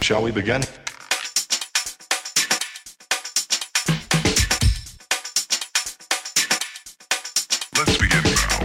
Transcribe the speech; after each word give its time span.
Shall 0.00 0.22
we 0.22 0.30
begin? 0.30 0.62
Let's 7.76 7.98
begin 7.98 8.22
now. 8.22 8.58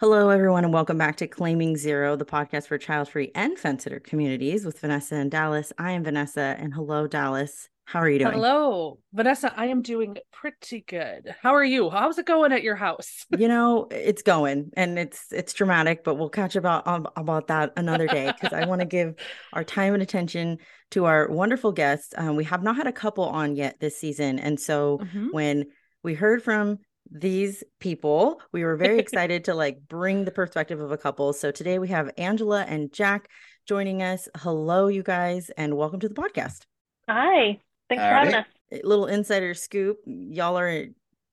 Hello, 0.00 0.30
everyone, 0.30 0.64
and 0.64 0.72
welcome 0.72 0.98
back 0.98 1.16
to 1.16 1.26
Claiming 1.26 1.76
Zero, 1.76 2.16
the 2.16 2.24
podcast 2.24 2.66
for 2.66 2.76
child 2.78 3.08
free 3.08 3.30
and 3.34 3.58
fence 3.58 3.84
sitter 3.84 4.00
communities 4.00 4.64
with 4.64 4.80
Vanessa 4.80 5.14
and 5.14 5.30
Dallas. 5.30 5.72
I 5.78 5.92
am 5.92 6.04
Vanessa, 6.04 6.56
and 6.58 6.74
hello, 6.74 7.06
Dallas. 7.06 7.68
How 7.84 7.98
are 8.00 8.08
you 8.08 8.20
doing? 8.20 8.32
Hello, 8.32 8.98
Vanessa. 9.12 9.52
I 9.54 9.66
am 9.66 9.82
doing 9.82 10.16
pretty 10.32 10.80
good. 10.86 11.34
How 11.42 11.54
are 11.54 11.64
you? 11.64 11.90
How's 11.90 12.16
it 12.16 12.24
going 12.24 12.52
at 12.52 12.62
your 12.62 12.76
house? 12.76 13.26
You 13.36 13.48
know, 13.48 13.88
it's 13.90 14.22
going, 14.22 14.70
and 14.76 14.98
it's 14.98 15.26
it's 15.30 15.52
dramatic, 15.52 16.02
but 16.04 16.14
we'll 16.14 16.30
catch 16.30 16.56
about 16.56 16.86
um, 16.86 17.06
about 17.16 17.48
that 17.48 17.72
another 17.76 18.06
day 18.06 18.32
because 18.32 18.52
I 18.54 18.66
want 18.66 18.80
to 18.80 18.86
give 18.86 19.16
our 19.52 19.64
time 19.64 19.94
and 19.94 20.02
attention 20.02 20.58
to 20.92 21.04
our 21.04 21.28
wonderful 21.28 21.72
guests. 21.72 22.14
Um, 22.16 22.36
we 22.36 22.44
have 22.44 22.62
not 22.62 22.76
had 22.76 22.86
a 22.86 22.92
couple 22.92 23.24
on 23.24 23.56
yet 23.56 23.78
this 23.80 23.98
season, 23.98 24.38
and 24.38 24.58
so 24.58 24.98
Mhm. 25.02 25.32
when 25.32 25.64
we 26.02 26.14
heard 26.14 26.42
from 26.42 26.78
these 27.10 27.62
people 27.80 28.40
we 28.52 28.64
were 28.64 28.76
very 28.76 28.98
excited 29.00 29.44
to 29.44 29.54
like 29.54 29.80
bring 29.86 30.24
the 30.24 30.30
perspective 30.30 30.80
of 30.80 30.92
a 30.92 30.96
couple 30.96 31.32
so 31.32 31.50
today 31.50 31.78
we 31.80 31.88
have 31.88 32.08
angela 32.16 32.62
and 32.62 32.90
jack 32.92 33.28
joining 33.68 34.02
us 34.02 34.28
hello 34.38 34.86
you 34.86 35.02
guys 35.02 35.50
and 35.58 35.76
welcome 35.76 35.98
to 36.00 36.08
the 36.08 36.14
podcast 36.14 36.60
Hi. 37.08 37.58
Thanks 37.96 38.02
for 38.02 38.14
having 38.14 38.34
us. 38.34 38.46
A 38.72 38.86
little 38.86 39.06
insider 39.06 39.54
scoop 39.54 39.98
y'all 40.06 40.58
are 40.58 40.86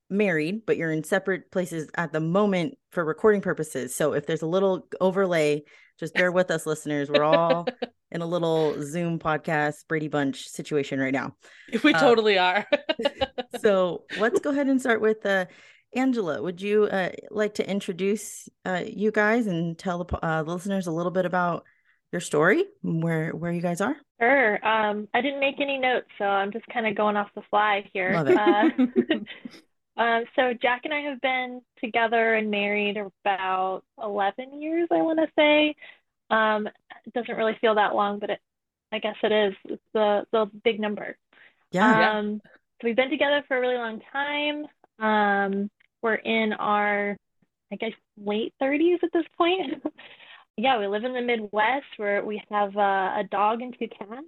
married 0.10 0.66
but 0.66 0.76
you're 0.76 0.92
in 0.92 1.04
separate 1.04 1.52
places 1.52 1.90
at 1.96 2.12
the 2.12 2.20
moment 2.20 2.78
for 2.92 3.06
recording 3.06 3.42
purposes 3.42 3.96
so 3.96 4.14
if 4.14 4.26
there's 4.26 4.42
a 4.42 4.48
little 4.48 4.88
overlay 5.00 5.62
just 6.00 6.14
bear 6.16 6.32
with 6.32 6.50
us 6.50 6.66
listeners 6.66 7.10
we're 7.10 7.24
all 7.24 7.68
in 8.12 8.22
a 8.22 8.26
little 8.26 8.76
zoom 8.82 9.20
podcast 9.20 9.88
brady 9.88 10.08
bunch 10.08 10.48
situation 10.50 11.00
right 11.00 11.14
now 11.14 11.36
We 11.84 11.94
Uh, 11.94 12.00
totally 12.00 12.38
are. 12.40 12.66
so 13.62 14.04
let's 14.20 14.40
go 14.40 14.50
ahead 14.50 14.68
and 14.68 14.80
start 14.80 15.00
with 15.00 15.26
uh, 15.26 15.46
Angela. 15.96 16.42
Would 16.42 16.62
you 16.62 16.86
uh, 16.86 17.12
like 17.32 17.54
to 17.56 17.70
introduce 17.70 18.50
uh, 18.66 18.84
you 18.86 19.12
guys 19.12 19.48
and 19.48 19.78
tell 19.78 20.04
the, 20.04 20.18
uh, 20.26 20.44
the 20.44 20.52
listeners 20.52 20.88
a 20.88 20.92
little 20.92 21.12
bit 21.12 21.26
about 21.26 21.66
your 22.12 22.22
story, 22.22 22.66
where 22.82 23.32
where 23.32 23.52
you 23.52 23.62
guys 23.62 23.82
are? 23.82 23.96
Sure. 24.20 24.66
Um, 24.66 25.08
I 25.14 25.22
didn't 25.22 25.40
make 25.40 25.60
any 25.60 25.78
notes, 25.78 26.08
so 26.18 26.26
I'm 26.26 26.52
just 26.52 26.66
kind 26.68 26.88
of 26.88 26.96
going 26.96 27.16
off 27.16 27.30
the 27.36 27.42
fly 27.50 27.90
here. 27.94 28.12
Love 28.14 28.28
it. 28.28 28.38
Uh, 28.38 30.02
um, 30.02 30.24
so 30.36 30.54
Jack 30.62 30.82
and 30.86 30.94
I 30.94 31.02
have 31.02 31.22
been 31.22 31.62
together 31.84 32.36
and 32.36 32.52
married 32.52 32.98
about 32.98 33.84
11 34.02 34.62
years, 34.62 34.88
I 34.92 35.02
want 35.02 35.20
to 35.20 35.28
say. 35.38 35.76
Um, 36.30 36.68
it 36.68 37.14
doesn't 37.14 37.36
really 37.36 37.58
feel 37.62 37.76
that 37.76 37.96
long, 37.96 38.20
but 38.20 38.30
it, 38.32 38.40
I 38.92 39.00
guess 39.00 39.16
it 39.24 39.32
is. 39.32 39.54
It's 39.66 39.84
the 39.94 40.26
the 40.32 40.50
big 40.64 40.80
number. 40.80 41.16
Yeah, 41.72 42.00
Yeah. 42.00 42.20
Um, 42.20 42.42
so 42.82 42.88
we've 42.88 42.96
been 42.96 43.10
together 43.10 43.44
for 43.48 43.58
a 43.58 43.62
really 43.62 43.76
long 43.76 44.02
time. 44.12 44.66
Um, 45.00 45.70
we're 46.02 46.16
in 46.16 46.54
our, 46.54 47.18
I 47.72 47.76
guess, 47.76 47.92
late 48.18 48.54
30s 48.62 49.04
at 49.04 49.12
this 49.12 49.26
point. 49.38 49.84
Yeah, 50.62 50.78
we 50.78 50.88
live 50.88 51.06
in 51.06 51.14
the 51.14 51.22
Midwest 51.22 51.86
where 51.96 52.22
we 52.26 52.44
have 52.52 52.76
uh, 52.76 53.14
a 53.16 53.24
dog 53.32 53.62
and 53.62 53.74
two 53.80 53.88
cats. 53.88 54.26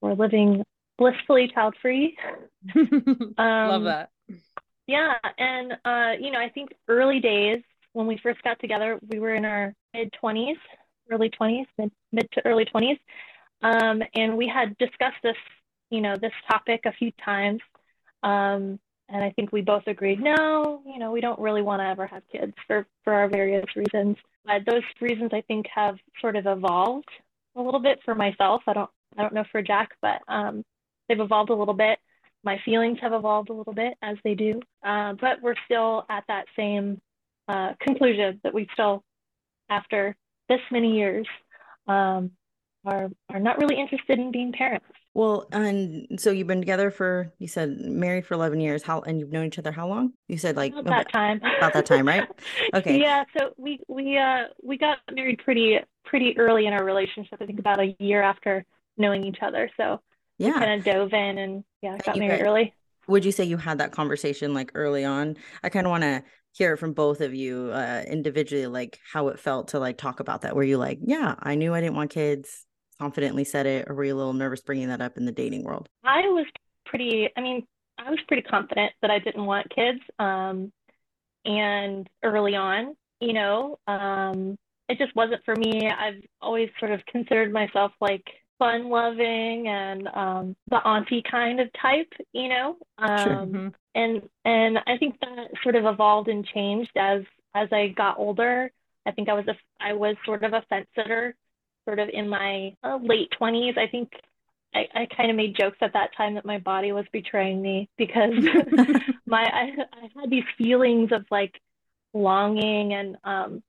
We're 0.00 0.12
living 0.14 0.62
blissfully 0.96 1.50
child-free. 1.52 2.16
Love 2.76 3.32
Um, 3.36 3.84
that. 3.84 4.10
Yeah, 4.86 5.14
and 5.38 5.72
uh, 5.84 6.12
you 6.20 6.30
know, 6.30 6.38
I 6.38 6.50
think 6.50 6.72
early 6.86 7.18
days 7.18 7.62
when 7.94 8.06
we 8.06 8.16
first 8.16 8.40
got 8.44 8.60
together, 8.60 9.00
we 9.08 9.18
were 9.18 9.34
in 9.34 9.44
our 9.44 9.74
mid 9.92 10.14
20s, 10.22 10.54
early 11.10 11.30
20s, 11.30 11.66
mid, 11.76 11.90
mid 12.12 12.28
to 12.30 12.46
early 12.46 12.64
20s. 12.64 13.00
Um, 13.62 14.04
and 14.14 14.36
we 14.36 14.46
had 14.46 14.78
discussed 14.78 15.20
this, 15.24 15.36
you 15.90 16.00
know, 16.00 16.14
this 16.16 16.32
topic 16.48 16.82
a 16.84 16.92
few 16.92 17.10
times. 17.24 17.60
Um, 18.22 18.78
and 19.08 19.24
I 19.24 19.30
think 19.30 19.50
we 19.50 19.62
both 19.62 19.88
agreed, 19.88 20.20
no, 20.20 20.82
you 20.86 21.00
know, 21.00 21.10
we 21.10 21.20
don't 21.20 21.40
really 21.40 21.62
want 21.62 21.80
to 21.80 21.86
ever 21.86 22.06
have 22.06 22.22
kids 22.30 22.54
for 22.68 22.86
for 23.02 23.12
our 23.12 23.26
various 23.28 23.66
reasons. 23.74 24.16
But 24.44 24.66
those 24.66 24.82
reasons 25.00 25.30
I 25.32 25.42
think 25.42 25.66
have 25.74 25.96
sort 26.20 26.36
of 26.36 26.46
evolved 26.46 27.08
a 27.56 27.62
little 27.62 27.80
bit 27.80 28.00
for 28.04 28.14
myself. 28.14 28.62
I 28.66 28.72
don't 28.72 28.90
I 29.16 29.22
don't 29.22 29.34
know 29.34 29.44
for 29.52 29.62
Jack, 29.62 29.90
but 30.00 30.20
um, 30.28 30.64
they've 31.08 31.20
evolved 31.20 31.50
a 31.50 31.54
little 31.54 31.74
bit 31.74 31.98
my 32.44 32.60
feelings 32.64 32.98
have 33.00 33.12
evolved 33.12 33.50
a 33.50 33.52
little 33.52 33.72
bit 33.72 33.94
as 34.02 34.16
they 34.24 34.34
do, 34.34 34.60
uh, 34.84 35.14
but 35.20 35.40
we're 35.42 35.54
still 35.64 36.04
at 36.08 36.24
that 36.28 36.46
same 36.56 37.00
uh, 37.48 37.72
conclusion 37.80 38.40
that 38.42 38.52
we 38.54 38.68
still, 38.72 39.02
after 39.70 40.16
this 40.48 40.60
many 40.70 40.96
years, 40.96 41.26
um, 41.86 42.32
are 42.84 43.10
are 43.28 43.40
not 43.40 43.58
really 43.58 43.78
interested 43.78 44.18
in 44.18 44.32
being 44.32 44.52
parents. 44.52 44.86
Well, 45.14 45.46
and 45.52 46.06
so 46.18 46.30
you've 46.30 46.46
been 46.46 46.60
together 46.60 46.90
for 46.90 47.32
you 47.38 47.46
said 47.46 47.78
married 47.78 48.24
for 48.26 48.34
eleven 48.34 48.60
years. 48.60 48.82
How 48.82 49.00
and 49.00 49.20
you've 49.20 49.30
known 49.30 49.46
each 49.46 49.58
other 49.58 49.70
how 49.70 49.86
long? 49.86 50.12
You 50.28 50.38
said 50.38 50.56
like 50.56 50.72
About 50.72 50.86
that 50.86 51.12
time. 51.12 51.40
about 51.58 51.74
that 51.74 51.86
time, 51.86 52.06
right? 52.08 52.26
Okay. 52.74 52.98
Yeah, 52.98 53.24
so 53.36 53.52
we 53.58 53.80
we 53.88 54.16
uh 54.16 54.44
we 54.62 54.78
got 54.78 54.98
married 55.12 55.40
pretty 55.44 55.78
pretty 56.04 56.36
early 56.38 56.66
in 56.66 56.72
our 56.72 56.84
relationship. 56.84 57.38
I 57.42 57.46
think 57.46 57.58
about 57.58 57.80
a 57.80 57.94
year 57.98 58.22
after 58.22 58.64
knowing 58.96 59.24
each 59.24 59.38
other. 59.42 59.70
So 59.76 60.00
yeah. 60.38 60.52
kind 60.52 60.80
of 60.80 60.84
dove 60.84 61.12
in 61.12 61.38
and 61.38 61.64
yeah, 61.82 61.98
got 61.98 62.16
married 62.16 62.38
guys- 62.38 62.46
early. 62.46 62.74
Would 63.08 63.24
you 63.24 63.32
say 63.32 63.44
you 63.44 63.56
had 63.58 63.78
that 63.78 63.92
conversation 63.92 64.54
like 64.54 64.70
early 64.74 65.04
on? 65.04 65.36
I 65.62 65.68
kind 65.68 65.86
of 65.86 65.90
want 65.90 66.04
to 66.04 66.22
hear 66.52 66.74
it 66.74 66.76
from 66.78 66.92
both 66.94 67.20
of 67.20 67.34
you 67.34 67.70
uh 67.72 68.02
individually, 68.06 68.66
like 68.66 68.98
how 69.12 69.28
it 69.28 69.38
felt 69.38 69.68
to 69.68 69.78
like 69.78 69.98
talk 69.98 70.20
about 70.20 70.42
that. 70.42 70.56
Were 70.56 70.62
you 70.62 70.78
like, 70.78 71.00
yeah, 71.02 71.34
I 71.38 71.54
knew 71.56 71.74
I 71.74 71.80
didn't 71.82 71.96
want 71.96 72.10
kids, 72.10 72.64
confidently 73.02 73.42
said 73.42 73.66
it, 73.66 73.88
or 73.88 73.94
were 73.96 74.04
you 74.04 74.14
a 74.14 74.16
little 74.16 74.32
nervous 74.32 74.60
bringing 74.60 74.86
that 74.86 75.00
up 75.00 75.16
in 75.16 75.24
the 75.24 75.32
dating 75.32 75.64
world? 75.64 75.88
I 76.04 76.20
was 76.28 76.46
pretty, 76.86 77.28
I 77.36 77.40
mean, 77.40 77.66
I 77.98 78.08
was 78.10 78.20
pretty 78.28 78.42
confident 78.42 78.92
that 79.02 79.10
I 79.10 79.18
didn't 79.18 79.44
want 79.44 79.68
kids. 79.74 79.98
Um, 80.20 80.72
and 81.44 82.08
early 82.22 82.54
on, 82.54 82.94
you 83.20 83.32
know, 83.32 83.78
um, 83.88 84.56
it 84.88 84.98
just 84.98 85.14
wasn't 85.16 85.44
for 85.44 85.56
me. 85.56 85.88
I've 85.90 86.22
always 86.40 86.70
sort 86.78 86.92
of 86.92 87.04
considered 87.06 87.52
myself 87.52 87.90
like 88.00 88.24
fun 88.60 88.88
loving 88.88 89.66
and 89.66 90.06
um, 90.14 90.56
the 90.70 90.76
auntie 90.76 91.24
kind 91.28 91.58
of 91.58 91.68
type, 91.72 92.12
you 92.32 92.48
know. 92.48 92.76
Sure. 93.00 93.08
Um, 93.08 93.48
Mhm. 93.52 93.74
and 93.96 94.28
and 94.44 94.78
I 94.86 94.96
think 94.98 95.18
that 95.20 95.50
sort 95.64 95.74
of 95.74 95.86
evolved 95.86 96.28
and 96.28 96.46
changed 96.46 96.92
as 96.96 97.22
as 97.54 97.68
I 97.72 97.88
got 97.88 98.18
older. 98.18 98.70
I 99.04 99.10
think 99.10 99.28
I 99.28 99.34
was 99.34 99.48
a 99.48 99.56
I 99.80 99.92
was 99.92 100.14
sort 100.24 100.44
of 100.44 100.52
a 100.52 100.62
fence 100.68 100.86
sitter, 100.94 101.34
sort 101.86 101.98
of 101.98 102.08
in 102.12 102.28
my 102.28 102.74
uh, 102.84 102.98
late 103.02 103.30
20s. 103.38 103.76
I 103.78 103.86
think 103.88 104.10
I, 104.74 104.86
I 104.94 105.06
kind 105.16 105.30
of 105.30 105.36
made 105.36 105.56
jokes 105.58 105.78
at 105.82 105.92
that 105.94 106.10
time 106.16 106.34
that 106.34 106.44
my 106.46 106.58
body 106.58 106.92
was 106.92 107.04
betraying 107.12 107.60
me 107.62 107.88
because 107.98 108.32
my 109.26 109.42
I, 109.44 109.72
I 109.92 110.20
had 110.20 110.30
these 110.30 110.44
feelings 110.58 111.10
of 111.12 111.24
like 111.30 111.60
longing 112.14 112.94
and 112.94 113.16
um 113.24 113.62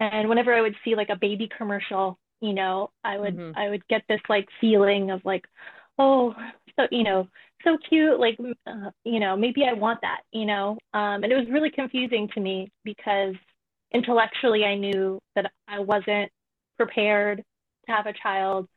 and 0.00 0.28
whenever 0.28 0.54
I 0.54 0.60
would 0.60 0.76
see 0.84 0.94
like 0.94 1.08
a 1.10 1.16
baby 1.16 1.48
commercial, 1.56 2.18
you 2.40 2.52
know, 2.54 2.90
I 3.04 3.18
would 3.18 3.40
Mhm. 3.40 3.54
I 3.54 3.68
would 3.70 3.86
get 3.88 4.02
this 4.08 4.20
like 4.28 4.48
feeling 4.60 5.10
of 5.10 5.24
like, 5.24 5.44
oh, 5.98 6.34
so 6.76 6.86
you 6.90 7.02
know, 7.04 7.28
so 7.64 7.76
cute, 7.88 8.20
like 8.20 8.38
uh, 8.66 8.90
you 9.04 9.20
know, 9.20 9.36
maybe 9.36 9.64
I 9.64 9.72
want 9.74 10.00
that, 10.02 10.20
you 10.32 10.46
know. 10.46 10.72
Um, 10.94 11.24
and 11.24 11.32
it 11.32 11.36
was 11.36 11.48
really 11.50 11.70
confusing 11.70 12.28
to 12.34 12.40
me 12.40 12.70
because 12.84 13.34
intellectually 13.92 14.64
I 14.64 14.76
knew 14.76 15.18
that 15.34 15.50
I 15.66 15.80
wasn't 15.80 16.30
prepared 16.78 17.44
to 17.86 17.92
have 17.92 18.06
a 18.06 18.12
child, 18.12 18.68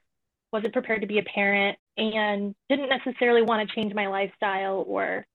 wasn't 0.52 0.74
prepared 0.74 1.02
to 1.02 1.08
be 1.08 1.20
a 1.20 1.24
parent, 1.24 1.78
and 1.98 2.56
didn't 2.70 2.90
necessarily 2.90 3.42
want 3.42 3.68
to 3.68 3.76
change 3.76 3.94
my 3.94 4.08
lifestyle 4.08 4.84
or 4.88 5.26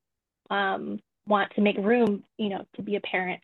um, 0.50 1.00
want 1.26 1.52
to 1.54 1.60
make 1.60 1.76
room, 1.78 2.24
you 2.36 2.48
know, 2.48 2.64
to 2.76 2.82
be 2.82 2.96
a 2.96 3.00
parent. 3.00 3.40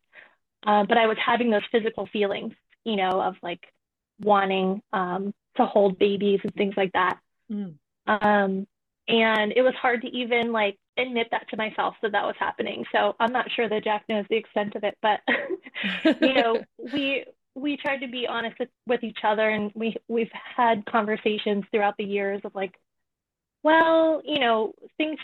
Uh, 0.67 0.85
but 0.85 0.99
I 0.99 1.07
was 1.07 1.17
having 1.25 1.51
those 1.51 1.63
physical 1.71 2.07
feelings, 2.13 2.53
you 2.85 2.97
know, 2.97 3.21
of 3.21 3.35
like 3.43 3.61
wanting 4.21 4.83
um, 4.93 5.35
to 5.57 5.67
hold 5.67 5.99
babies 5.99 6.41
and 6.43 6.55
things 6.55 6.75
like 6.77 6.93
that. 6.93 7.19
Mm. 7.51 7.75
Um, 8.07 8.67
and 9.09 9.53
it 9.55 9.63
was 9.63 9.75
hard 9.75 10.03
to 10.03 10.09
even 10.09 10.53
like 10.53 10.79
admit 10.97 11.29
that 11.31 11.49
to 11.51 11.57
myself 11.57 11.95
that 12.03 12.13
that 12.13 12.25
was 12.25 12.37
happening. 12.39 12.85
So 12.93 13.17
I'm 13.19 13.33
not 13.33 13.51
sure 13.51 13.69
that 13.69 13.85
Jack 13.85 14.05
knows 14.09 14.25
the 14.31 14.37
extent 14.37 14.77
of 14.77 14.85
it, 14.85 14.97
but 15.03 15.21
you 16.21 16.35
know, 16.35 16.63
we 16.93 17.25
we 17.55 17.77
tried 17.77 17.99
to 17.99 18.09
be 18.09 18.27
honest 18.27 18.59
with, 18.59 18.69
with 18.87 19.03
each 19.05 19.19
other, 19.25 19.49
and 19.49 19.71
we 19.75 19.95
we've 20.09 20.31
had 20.33 20.85
conversations 20.87 21.65
throughout 21.71 21.95
the 21.99 22.05
years 22.05 22.41
of 22.45 22.55
like, 22.55 22.75
well, 23.63 24.23
you 24.25 24.39
know, 24.39 24.73
things 24.97 25.19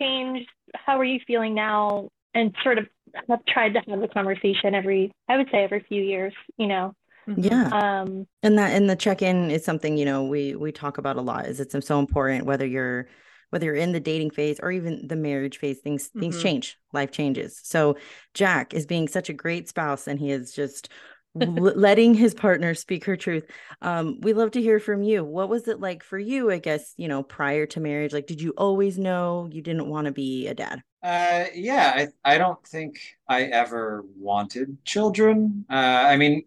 changed. 0.00 0.48
How 0.74 0.98
are 0.98 1.04
you 1.04 1.20
feeling 1.26 1.54
now? 1.54 2.08
And 2.34 2.54
sort 2.64 2.78
of 2.78 2.88
have 3.28 3.44
tried 3.46 3.74
to 3.74 3.80
have 3.88 4.00
the 4.00 4.08
conversation 4.08 4.74
every, 4.74 5.12
I 5.28 5.36
would 5.36 5.48
say 5.52 5.62
every 5.62 5.84
few 5.88 6.02
years, 6.02 6.32
you 6.56 6.66
know. 6.66 6.94
Mhm. 7.28 7.44
Yeah. 7.48 8.00
Um, 8.00 8.26
And 8.42 8.58
that 8.58 8.72
and 8.72 8.90
the 8.90 8.96
check-in 8.96 9.50
is 9.50 9.64
something, 9.64 9.96
you 9.96 10.04
know, 10.04 10.24
we 10.24 10.56
we 10.56 10.72
talk 10.72 10.98
about 10.98 11.16
a 11.16 11.20
lot 11.22 11.46
is 11.46 11.60
it's 11.60 11.76
so 11.86 11.98
important 12.00 12.44
whether 12.46 12.66
you're 12.66 13.08
whether 13.50 13.66
you're 13.66 13.76
in 13.76 13.92
the 13.92 14.00
dating 14.00 14.30
phase 14.30 14.58
or 14.60 14.72
even 14.72 15.06
the 15.06 15.14
marriage 15.14 15.58
phase, 15.58 15.78
things 15.78 16.08
things 16.08 16.36
Mhm. 16.38 16.42
change, 16.42 16.76
life 16.92 17.12
changes. 17.12 17.60
So 17.62 17.96
Jack 18.34 18.74
is 18.74 18.84
being 18.84 19.06
such 19.06 19.28
a 19.30 19.32
great 19.32 19.68
spouse, 19.68 20.08
and 20.08 20.18
he 20.18 20.32
is 20.32 20.52
just 20.52 20.88
l- 20.88 20.96
letting 21.34 22.14
his 22.14 22.34
partner 22.34 22.74
speak 22.74 23.04
her 23.06 23.16
truth. 23.16 23.44
Um, 23.82 24.20
we 24.20 24.32
love 24.32 24.52
to 24.52 24.62
hear 24.62 24.78
from 24.80 25.02
you. 25.02 25.24
What 25.24 25.48
was 25.48 25.68
it 25.68 25.80
like 25.80 26.02
for 26.02 26.18
you? 26.18 26.50
I 26.50 26.58
guess 26.58 26.94
you 26.96 27.08
know 27.08 27.22
prior 27.22 27.66
to 27.66 27.80
marriage. 27.80 28.12
Like, 28.12 28.26
did 28.26 28.40
you 28.40 28.52
always 28.56 28.98
know 28.98 29.48
you 29.50 29.62
didn't 29.62 29.88
want 29.88 30.06
to 30.06 30.12
be 30.12 30.46
a 30.48 30.54
dad? 30.54 30.82
Uh, 31.02 31.46
yeah, 31.54 31.92
I 32.24 32.34
I 32.34 32.38
don't 32.38 32.64
think 32.66 32.98
I 33.28 33.42
ever 33.44 34.04
wanted 34.16 34.82
children. 34.84 35.66
Uh, 35.70 35.74
I 35.74 36.16
mean, 36.16 36.44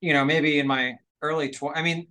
you 0.00 0.12
know, 0.12 0.24
maybe 0.24 0.58
in 0.58 0.66
my 0.66 0.96
early 1.22 1.50
tw 1.50 1.64
I 1.74 1.82
mean, 1.82 2.08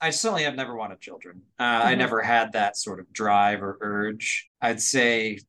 I 0.00 0.10
certainly 0.10 0.44
have 0.44 0.56
never 0.56 0.74
wanted 0.76 1.00
children. 1.00 1.42
Uh, 1.58 1.62
I 1.64 1.94
Mhm. 1.94 1.96
never 1.96 2.22
had 2.22 2.52
that 2.52 2.76
sort 2.76 2.98
of 3.00 3.12
drive 3.12 3.62
or 3.62 3.78
urge. 3.80 4.50
I'd 4.60 4.80
say 4.82 5.40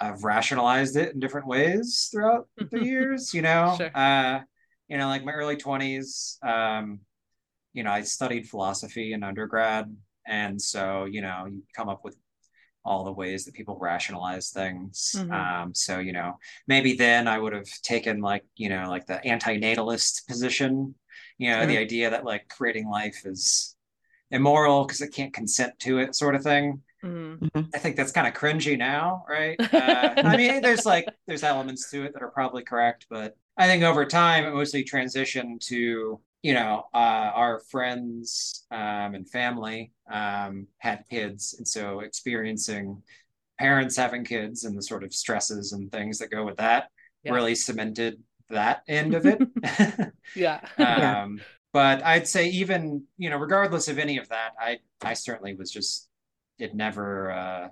I've 0.00 0.24
rationalized 0.24 0.96
it 0.96 1.14
in 1.14 1.20
different 1.20 1.46
ways 1.46 2.08
throughout 2.12 2.48
the 2.70 2.80
years, 2.80 3.32
you 3.34 3.42
know. 3.42 3.72
Sure. 3.76 3.90
Uh, 3.94 4.40
you 4.88 4.98
know, 4.98 5.08
like 5.08 5.24
my 5.24 5.32
early 5.32 5.56
20s, 5.56 6.38
um, 6.42 7.00
you 7.72 7.82
know, 7.82 7.90
I 7.90 8.02
studied 8.02 8.48
philosophy 8.48 9.12
in 9.12 9.22
undergrad, 9.22 9.94
and 10.26 10.60
so, 10.60 11.04
you 11.04 11.20
know, 11.20 11.46
you 11.46 11.62
come 11.74 11.88
up 11.88 12.04
with 12.04 12.16
all 12.84 13.04
the 13.04 13.12
ways 13.12 13.44
that 13.44 13.54
people 13.54 13.76
rationalize 13.80 14.50
things. 14.50 15.12
Mhm. 15.16 15.32
Um, 15.32 15.74
so, 15.74 15.98
you 15.98 16.12
know, 16.12 16.38
maybe 16.68 16.94
then 16.94 17.26
I 17.26 17.36
would 17.36 17.52
have 17.52 17.68
taken 17.82 18.20
like, 18.20 18.44
you 18.54 18.68
know, 18.68 18.88
like 18.88 19.06
the 19.06 19.24
anti-natalist 19.26 20.26
position, 20.28 20.94
you 21.36 21.50
know, 21.50 21.66
the 21.66 21.78
idea 21.78 22.10
that 22.10 22.24
like 22.24 22.48
creating 22.48 22.88
life 22.88 23.22
is 23.24 23.76
immoral 24.30 24.84
because 24.84 25.00
it 25.00 25.12
can't 25.12 25.34
consent 25.34 25.78
to 25.80 25.98
it, 25.98 26.14
sort 26.14 26.36
of 26.36 26.42
thing. 26.42 26.82
Mhm. 27.04 27.70
I 27.74 27.78
think 27.78 27.96
that's 27.96 28.12
kind 28.12 28.26
of 28.26 28.34
cringy 28.34 28.78
now, 28.78 29.24
right? 29.28 29.56
Uh, 29.72 30.14
I 30.16 30.36
mean, 30.36 30.62
there's 30.62 30.86
like 30.86 31.06
there's 31.26 31.42
elements 31.42 31.90
to 31.90 32.04
it 32.04 32.12
that 32.12 32.22
are 32.22 32.30
probably 32.30 32.62
correct, 32.62 33.06
but 33.10 33.36
I 33.56 33.66
think 33.66 33.82
over 33.82 34.04
time 34.04 34.44
it 34.44 34.52
mostly 34.54 34.84
transitioned 34.84 35.60
to 35.68 36.20
you 36.42 36.54
know 36.54 36.84
uh, 36.94 36.96
our 37.34 37.60
friends 37.60 38.66
um, 38.70 39.14
and 39.14 39.28
family 39.28 39.92
um, 40.10 40.66
had 40.78 41.04
kids, 41.10 41.54
and 41.58 41.66
so 41.66 42.00
experiencing 42.00 43.02
parents 43.58 43.96
having 43.96 44.24
kids 44.24 44.64
and 44.64 44.76
the 44.76 44.82
sort 44.82 45.04
of 45.04 45.14
stresses 45.14 45.72
and 45.72 45.90
things 45.92 46.18
that 46.18 46.30
go 46.30 46.44
with 46.44 46.58
that 46.58 46.90
Yeah. 47.22 47.32
really 47.32 47.54
cemented 47.54 48.22
that 48.50 48.82
end 48.88 49.14
of 49.14 49.26
it. 49.26 49.44
Yeah. 50.34 50.60
Yeah. 50.94 51.16
um, 51.22 51.42
but 51.72 52.02
I'd 52.04 52.28
say 52.28 52.48
even 52.48 53.04
you 53.18 53.30
know 53.30 53.38
regardless 53.38 53.88
of 53.88 53.98
any 53.98 54.18
of 54.18 54.28
that, 54.30 54.52
I 54.60 54.80
I 55.02 55.14
certainly 55.14 55.54
was 55.54 55.70
just 55.70 56.08
it 56.58 56.74
never 56.74 57.30
uh, 57.32 57.68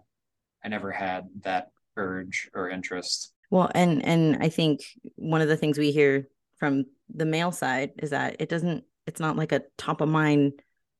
I 0.64 0.68
never 0.68 0.92
had 0.92 1.28
that 1.42 1.72
urge 1.96 2.50
or 2.54 2.70
interest. 2.70 3.33
Well, 3.54 3.70
and 3.72 4.04
and 4.04 4.42
I 4.42 4.48
think 4.48 4.80
one 5.14 5.40
of 5.40 5.46
the 5.46 5.56
things 5.56 5.78
we 5.78 5.92
hear 5.92 6.26
from 6.56 6.86
the 7.08 7.24
male 7.24 7.52
side 7.52 7.92
is 8.02 8.10
that 8.10 8.34
it 8.40 8.48
doesn't 8.48 8.82
it's 9.06 9.20
not 9.20 9.36
like 9.36 9.52
a 9.52 9.62
top 9.78 10.00
of 10.00 10.08
mind 10.08 10.54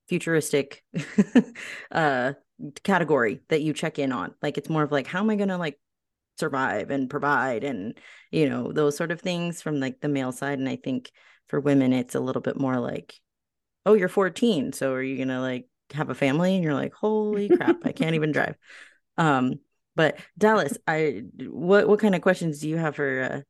futuristic 0.07 0.81
uh 1.91 2.31
category 2.83 3.41
that 3.49 3.61
you 3.61 3.73
check 3.73 3.99
in 3.99 4.13
on. 4.13 4.35
Like 4.41 4.57
it's 4.57 4.69
more 4.69 4.83
of 4.83 4.91
like 4.93 5.05
how 5.05 5.19
am 5.19 5.29
I 5.31 5.35
going 5.35 5.49
to 5.49 5.57
like 5.57 5.77
survive 6.39 6.91
and 6.91 7.09
provide 7.09 7.65
and 7.65 7.97
you 8.31 8.47
know 8.47 8.71
those 8.71 8.95
sort 8.95 9.11
of 9.11 9.19
things 9.19 9.61
from 9.61 9.81
like 9.81 9.99
the 9.99 10.07
male 10.07 10.31
side 10.31 10.57
and 10.57 10.69
I 10.69 10.77
think 10.77 11.11
for 11.49 11.59
women 11.59 11.91
it's 11.91 12.15
a 12.15 12.21
little 12.21 12.41
bit 12.41 12.57
more 12.57 12.79
like 12.79 13.15
oh 13.85 13.95
you're 13.95 14.07
14 14.07 14.71
so 14.71 14.93
are 14.93 15.03
you 15.03 15.17
going 15.17 15.27
to 15.27 15.41
like 15.41 15.67
have 15.93 16.09
a 16.09 16.15
family 16.15 16.55
and 16.55 16.63
you're 16.63 16.73
like 16.73 16.93
holy 16.93 17.49
crap 17.49 17.79
I 17.83 17.91
can't 17.91 18.15
even 18.15 18.31
drive. 18.31 18.55
Um 19.17 19.59
but 19.95 20.17
Dallas, 20.37 20.77
I 20.87 21.23
what 21.47 21.87
what 21.87 21.99
kind 21.99 22.15
of 22.15 22.21
questions 22.21 22.59
do 22.59 22.69
you 22.69 22.77
have 22.77 22.95
for 22.95 23.21
uh, 23.21 23.41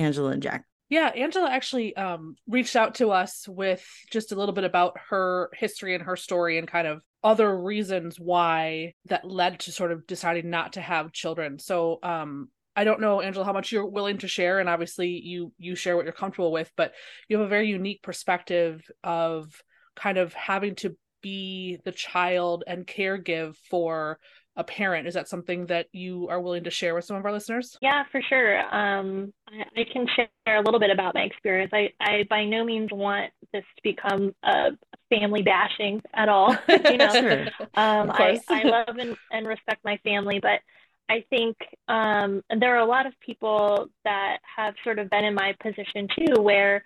Angela 0.00 0.30
and 0.30 0.42
Jack? 0.42 0.64
Yeah, 0.88 1.06
Angela 1.08 1.48
actually 1.48 1.94
um, 1.96 2.34
reached 2.48 2.74
out 2.74 2.96
to 2.96 3.12
us 3.12 3.46
with 3.46 3.86
just 4.10 4.32
a 4.32 4.34
little 4.34 4.54
bit 4.54 4.64
about 4.64 4.96
her 5.10 5.48
history 5.54 5.94
and 5.94 6.02
her 6.02 6.16
story 6.16 6.58
and 6.58 6.66
kind 6.66 6.88
of 6.88 7.02
other 7.22 7.56
reasons 7.56 8.18
why 8.18 8.94
that 9.06 9.24
led 9.24 9.60
to 9.60 9.72
sort 9.72 9.92
of 9.92 10.04
deciding 10.06 10.50
not 10.50 10.72
to 10.72 10.80
have 10.80 11.12
children. 11.12 11.60
So 11.60 12.00
um, 12.02 12.48
I 12.74 12.82
don't 12.84 13.00
know, 13.00 13.20
Angela, 13.20 13.44
how 13.44 13.52
much 13.52 13.70
you're 13.70 13.86
willing 13.86 14.18
to 14.18 14.28
share, 14.28 14.58
and 14.58 14.68
obviously 14.68 15.08
you 15.08 15.52
you 15.58 15.76
share 15.76 15.96
what 15.96 16.06
you're 16.06 16.12
comfortable 16.12 16.50
with, 16.50 16.70
but 16.76 16.92
you 17.28 17.36
have 17.36 17.46
a 17.46 17.48
very 17.50 17.68
unique 17.68 18.02
perspective 18.02 18.82
of 19.04 19.62
kind 19.94 20.18
of 20.18 20.32
having 20.34 20.74
to 20.76 20.96
be 21.22 21.78
the 21.84 21.92
child 21.92 22.64
and 22.66 22.86
caregive 22.86 23.56
for 23.70 24.18
a 24.60 24.64
parent. 24.64 25.08
Is 25.08 25.14
that 25.14 25.26
something 25.26 25.66
that 25.66 25.86
you 25.92 26.28
are 26.28 26.38
willing 26.38 26.64
to 26.64 26.70
share 26.70 26.94
with 26.94 27.06
some 27.06 27.16
of 27.16 27.24
our 27.24 27.32
listeners? 27.32 27.78
Yeah, 27.80 28.04
for 28.12 28.20
sure. 28.28 28.60
Um, 28.74 29.32
I, 29.48 29.80
I 29.80 29.84
can 29.90 30.06
share 30.14 30.28
a 30.58 30.60
little 30.60 30.78
bit 30.78 30.90
about 30.90 31.14
my 31.14 31.22
experience. 31.22 31.70
I, 31.72 31.90
I 31.98 32.26
by 32.28 32.44
no 32.44 32.62
means 32.62 32.90
want 32.92 33.32
this 33.54 33.64
to 33.76 33.82
become 33.82 34.34
a 34.44 34.72
family 35.08 35.42
bashing 35.42 36.02
at 36.12 36.28
all. 36.28 36.54
you 36.68 36.98
know, 36.98 37.08
Sure. 37.10 37.42
um, 37.74 38.10
I. 38.12 38.38
I 38.48 38.62
love 38.64 38.98
and, 38.98 39.16
and 39.32 39.46
respect 39.46 39.82
my 39.82 39.96
family, 40.04 40.40
but 40.40 40.60
I 41.08 41.24
think 41.30 41.56
um, 41.88 42.42
there 42.60 42.76
are 42.76 42.80
a 42.80 42.86
lot 42.86 43.06
of 43.06 43.18
people 43.18 43.88
that 44.04 44.38
have 44.56 44.74
sort 44.84 44.98
of 44.98 45.08
been 45.08 45.24
in 45.24 45.34
my 45.34 45.56
position 45.62 46.06
too, 46.16 46.40
where, 46.42 46.84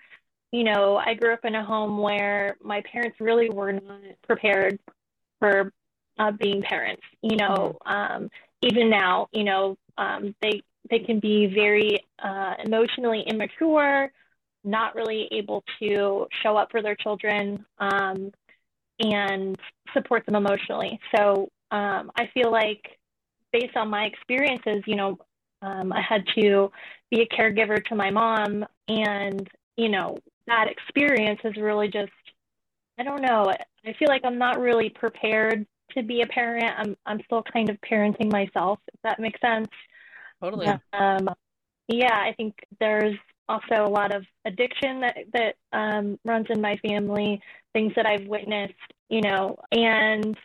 you 0.53 0.63
know, 0.63 0.97
I 0.97 1.15
grew 1.15 1.35
up 1.35 1.45
in 1.45 1.57
a 1.57 1.65
home 1.65 1.99
where 1.99 2.57
my 2.63 2.83
parents 2.91 3.17
really 3.21 3.51
were 3.51 3.73
not 3.73 4.01
prepared 4.27 4.79
for 5.41 5.73
being 6.39 6.63
parents. 6.63 7.03
You 7.23 7.37
know, 7.37 7.79
um, 7.87 8.31
even 8.63 8.91
now, 8.91 9.29
you 9.33 9.45
know, 9.45 9.77
um, 9.99 10.35
they 10.43 10.63
they 10.91 10.99
can 10.99 11.19
be 11.21 11.47
very 11.47 11.99
uh, 12.23 12.55
emotionally 12.65 13.23
immature, 13.27 14.13
not 14.65 14.95
really 14.95 15.29
able 15.33 15.65
to 15.81 16.27
show 16.43 16.57
up 16.57 16.71
for 16.71 16.83
their 16.83 16.95
children 16.95 17.65
um, 17.79 18.31
and 19.01 19.57
support 19.93 20.27
them 20.27 20.35
emotionally. 20.35 21.01
So 21.15 21.49
um, 21.71 22.11
I 22.17 22.29
feel 22.35 22.51
like, 22.51 22.99
based 23.53 23.77
on 23.77 23.89
my 23.89 24.05
experiences, 24.05 24.83
you 24.87 24.97
know, 24.97 25.19
um, 25.63 25.93
I 25.93 26.03
had 26.03 26.25
to 26.39 26.71
be 27.11 27.23
a 27.23 27.27
caregiver 27.27 27.83
to 27.87 27.95
my 27.95 28.11
mom, 28.11 28.65
and 28.89 29.49
you 29.77 29.89
know, 29.89 30.19
that 30.47 30.69
experience 30.69 31.41
is 31.45 31.57
really 31.57 31.89
just, 31.89 32.13
I 32.99 33.03
don't 33.03 33.23
know, 33.23 33.51
I 33.87 33.93
feel 33.99 34.09
like 34.09 34.25
I'm 34.25 34.39
not 34.39 34.61
really 34.61 34.91
prepared 34.91 35.67
to 35.93 36.03
be 36.03 36.23
a 36.23 36.27
parent. 36.27 36.73
I'm 36.77 36.97
I'm 37.07 37.21
still 37.25 37.43
kind 37.43 37.69
of 37.71 37.77
parenting 37.81 38.31
myself, 38.33 38.79
if 38.93 39.01
that 39.03 39.21
makes 39.21 39.41
sense. 39.41 39.69
Totally. 40.43 40.67
Yeah. 40.67 40.79
Um, 40.93 41.29
yeah, 41.89 42.15
I 42.15 42.33
think 42.37 42.55
there's 42.81 43.17
also 43.49 43.85
a 43.85 43.89
lot 43.89 44.15
of 44.15 44.25
addiction 44.45 45.01
that 45.01 45.17
that 45.33 45.57
um, 45.73 46.19
runs 46.25 46.47
in 46.51 46.61
my 46.61 46.77
family, 46.79 47.41
things 47.73 47.93
that 47.97 48.07
I've 48.07 48.27
witnessed, 48.27 48.75
you 49.09 49.21
know, 49.21 49.57
and 49.73 50.37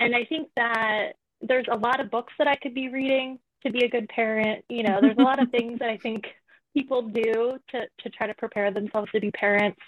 and 0.00 0.14
I 0.14 0.24
think 0.24 0.48
that 0.56 1.12
there's 1.40 1.66
a 1.70 1.76
lot 1.76 2.00
of 2.00 2.10
books 2.10 2.32
that 2.38 2.48
I 2.48 2.56
could 2.56 2.74
be 2.74 2.88
reading 2.88 3.38
to 3.64 3.72
be 3.72 3.84
a 3.84 3.88
good 3.88 4.08
parent. 4.08 4.64
You 4.68 4.82
know, 4.84 5.00
there's 5.00 5.18
a 5.18 5.22
lot 5.22 5.42
of 5.42 5.50
things 5.56 5.78
that 5.80 5.88
I 5.88 5.96
think 5.96 6.26
people 6.74 7.02
do 7.02 7.58
to 7.70 7.80
to 8.00 8.10
try 8.10 8.26
to 8.26 8.34
prepare 8.34 8.70
themselves 8.70 9.10
to 9.12 9.20
be 9.20 9.30
parents, 9.30 9.80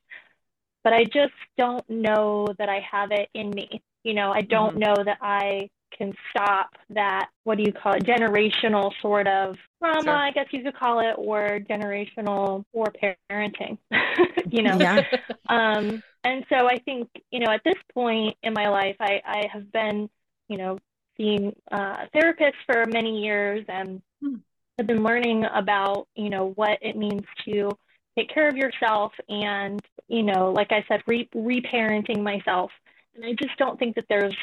but 0.83 0.93
I 0.93 1.05
just 1.05 1.35
don't 1.57 1.89
know 1.89 2.49
that 2.59 2.69
I 2.69 2.81
have 2.91 3.11
it 3.13 3.29
in 3.35 3.51
me. 3.51 3.83
You 4.07 4.15
know, 4.15 4.31
I 4.31 4.43
don't 4.43 4.77
know 4.77 4.95
that 5.05 5.19
I 5.21 5.69
can 5.97 6.13
stop 6.31 6.71
that 6.91 7.29
what 7.45 7.57
do 7.59 7.65
you 7.65 7.73
call 7.73 7.95
it 7.95 8.05
generational 8.05 8.93
sort 9.01 9.27
of 9.27 9.57
trauma 9.79 10.03
Sure. 10.05 10.13
i 10.13 10.31
guess 10.31 10.47
you 10.51 10.63
could 10.63 10.77
call 10.77 11.01
it 11.01 11.15
or 11.17 11.59
generational 11.71 12.65
or 12.73 12.87
parenting 13.31 13.79
you 14.51 14.63
know 14.63 14.79
Yeah. 14.81 15.03
um 15.49 16.03
and 16.25 16.45
so 16.51 16.69
i 16.69 16.77
think 16.85 17.09
you 17.31 17.41
know 17.41 17.51
at 17.51 17.63
this 17.65 17.77
point 17.95 18.37
in 18.43 18.53
my 18.53 18.69
life 18.69 18.97
i 19.01 19.23
i 19.25 19.47
have 19.51 19.73
been 19.73 20.11
you 20.49 20.59
know 20.59 20.79
seeing 21.17 21.55
uh 21.73 22.05
therapists 22.15 22.61
for 22.67 22.85
many 22.87 23.23
years 23.25 23.65
and 23.69 24.03
Hmm. 24.23 24.37
have 24.79 24.87
been 24.87 25.03
learning 25.03 25.45
about 25.55 26.09
you 26.15 26.29
know 26.31 26.51
what 26.57 26.79
it 26.83 26.97
means 26.97 27.23
to 27.47 27.71
take 28.19 28.29
care 28.33 28.49
of 28.49 28.57
yourself 28.57 29.13
and 29.29 29.81
you 30.09 30.23
know 30.23 30.53
like 30.53 30.73
i 30.73 30.85
said 30.89 31.03
re- 31.07 31.29
reparenting 31.35 32.23
myself 32.23 32.71
and 33.17 33.25
i 33.25 33.33
just 33.33 33.57
don't 33.59 33.79
think 33.79 33.95
that 33.97 34.05
there's 34.09 34.37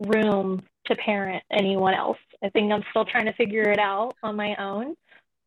room 0.00 0.62
to 0.86 0.94
parent 0.96 1.42
anyone 1.50 1.94
else. 1.94 2.18
I 2.42 2.48
think 2.50 2.72
I'm 2.72 2.82
still 2.90 3.04
trying 3.04 3.26
to 3.26 3.32
figure 3.34 3.70
it 3.70 3.78
out 3.78 4.14
on 4.22 4.36
my 4.36 4.54
own. 4.56 4.96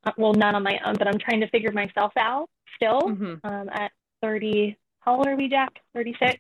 Uh, 0.03 0.12
well, 0.17 0.34
not 0.34 0.55
on 0.55 0.63
my 0.63 0.79
own, 0.86 0.96
but 0.98 1.07
I'm 1.07 1.19
trying 1.19 1.41
to 1.41 1.50
figure 1.50 1.72
myself 1.72 2.12
out 2.17 2.50
still 2.75 3.01
Mhm. 3.01 3.39
um, 3.43 3.69
at 3.69 3.91
30. 4.22 4.77
How 5.01 5.15
old 5.17 5.27
are 5.27 5.36
we, 5.36 5.48
Jack? 5.48 5.81
36. 5.93 6.39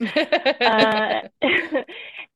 uh, 0.60 1.20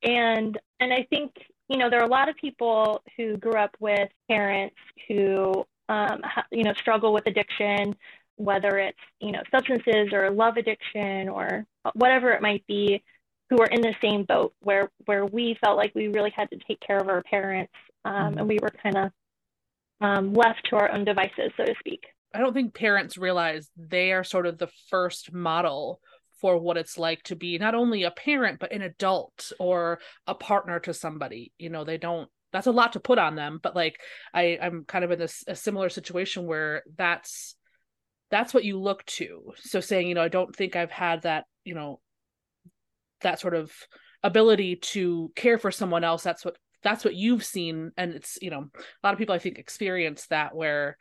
and 0.02 0.59
and 0.81 0.93
I 0.93 1.07
think 1.11 1.33
you 1.69 1.76
know 1.76 1.90
there 1.90 2.00
are 2.00 2.07
a 2.07 2.11
lot 2.11 2.28
of 2.28 2.37
people 2.37 3.02
who 3.17 3.37
grew 3.37 3.55
up 3.55 3.76
with 3.81 4.09
parents 4.28 4.76
who 5.09 5.67
um, 5.88 6.21
ha- 6.23 6.47
you 6.50 6.64
know 6.64 6.73
struggle 6.75 7.12
with 7.12 7.26
addiction, 7.26 7.97
whether 8.37 8.78
it's 8.78 8.99
you 9.21 9.33
know 9.33 9.43
substances 9.50 10.12
or 10.12 10.31
love 10.31 10.57
addiction 10.57 11.28
or 11.28 11.67
whatever 11.95 12.31
it 12.33 12.40
might 12.43 12.67
be, 12.67 13.02
who 13.50 13.61
are 13.61 13.67
in 13.67 13.81
the 13.81 13.95
same 14.02 14.25
boat 14.25 14.55
where 14.61 14.90
where 15.07 15.26
we 15.26 15.57
felt 15.62 15.76
like 15.76 15.95
we 15.95 16.09
really 16.09 16.33
had 16.35 16.50
to 16.50 16.59
take 16.67 16.81
care 16.81 16.99
of 16.99 17.09
our 17.09 17.23
parents 17.23 17.73
um, 18.05 18.38
and 18.38 18.49
we 18.49 18.59
were 18.61 18.73
kind 18.83 18.97
of 18.97 19.11
um, 20.00 20.33
left 20.33 20.69
to 20.71 20.76
our 20.76 20.90
own 20.90 21.05
devices, 21.05 21.50
so 21.57 21.64
to 21.64 21.75
speak. 21.81 22.05
I 22.35 22.38
don't 22.38 22.52
think 22.52 22.75
parents 22.75 23.17
realize 23.17 23.71
they 23.76 24.12
are 24.12 24.25
sort 24.25 24.47
of 24.47 24.59
the 24.59 24.69
first 24.90 25.33
model 25.33 26.00
for 26.40 26.57
what 26.57 26.76
it's 26.76 26.99
like 26.99 27.23
to 27.25 27.37
be 27.37 27.59
not 27.59 27.75
only 27.75 28.05
a 28.05 28.11
parent 28.11 28.61
but 28.61 28.73
an 28.73 28.83
adult 28.83 29.50
or 29.59 29.99
a 30.26 30.35
partner 30.35 30.78
to 30.81 30.95
somebody. 30.95 31.52
You 31.59 31.71
know, 31.71 31.85
they 31.85 31.99
don't 31.99 32.28
that's 32.52 32.67
a 32.67 32.73
lot 32.73 32.95
to 32.95 33.00
put 33.00 33.19
on 33.19 33.35
them, 33.35 33.61
but 33.62 33.75
like 33.75 33.99
I 34.33 34.59
I'm 34.61 34.85
kind 34.85 35.05
of 35.05 35.11
in 35.11 35.19
this 35.19 35.45
a 35.47 35.57
similar 35.57 35.88
situation 35.88 36.47
where 36.47 36.83
that's 36.97 37.57
that's 38.31 38.55
what 38.55 38.64
you 38.64 38.78
look 38.78 39.05
to. 39.07 39.52
So 39.57 39.81
saying, 39.81 40.07
you 40.07 40.14
know, 40.14 40.23
I 40.23 40.28
don't 40.28 40.55
think 40.55 40.76
I've 40.76 40.90
had 40.90 41.23
that, 41.23 41.45
you 41.64 41.75
know, 41.75 42.00
that 43.23 43.41
sort 43.41 43.55
of 43.55 43.73
ability 44.23 44.77
to 44.77 45.31
care 45.37 45.59
for 45.59 45.71
someone 45.71 46.05
else. 46.05 46.23
That's 46.23 46.45
what 46.45 46.57
that's 46.83 47.05
what 47.05 47.15
you've 47.15 47.45
seen 47.45 47.91
and 47.97 48.15
it's, 48.15 48.39
you 48.41 48.51
know, 48.51 48.61
a 48.77 49.07
lot 49.07 49.13
of 49.13 49.19
people 49.19 49.35
I 49.35 49.41
think 49.41 49.59
experience 49.59 50.27
that 50.29 50.55
where 50.55 50.97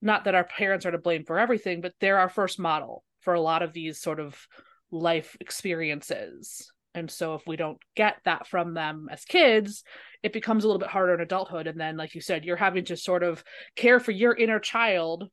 not 0.00 0.24
that 0.24 0.34
our 0.34 0.44
parents 0.44 0.86
are 0.86 0.92
to 0.92 0.98
blame 0.98 1.24
for 1.24 1.38
everything, 1.38 1.80
but 1.80 1.92
they're 2.00 2.18
our 2.18 2.28
first 2.28 2.58
model 2.58 3.02
for 3.20 3.34
a 3.34 3.40
lot 3.40 3.62
of 3.62 3.72
these 3.72 4.00
sort 4.00 4.20
of 4.20 4.46
life 4.90 5.36
experiences. 5.40 6.70
And 6.94 7.10
so 7.10 7.34
if 7.34 7.42
we 7.46 7.56
don't 7.56 7.78
get 7.94 8.16
that 8.24 8.46
from 8.46 8.74
them 8.74 9.08
as 9.10 9.24
kids, 9.24 9.82
it 10.22 10.32
becomes 10.32 10.64
a 10.64 10.66
little 10.66 10.80
bit 10.80 10.88
harder 10.88 11.14
in 11.14 11.20
adulthood. 11.20 11.66
And 11.66 11.78
then, 11.78 11.96
like 11.96 12.14
you 12.14 12.20
said, 12.20 12.44
you're 12.44 12.56
having 12.56 12.84
to 12.86 12.96
sort 12.96 13.22
of 13.22 13.44
care 13.74 14.00
for 14.00 14.12
your 14.12 14.34
inner 14.34 14.58
child 14.58 15.28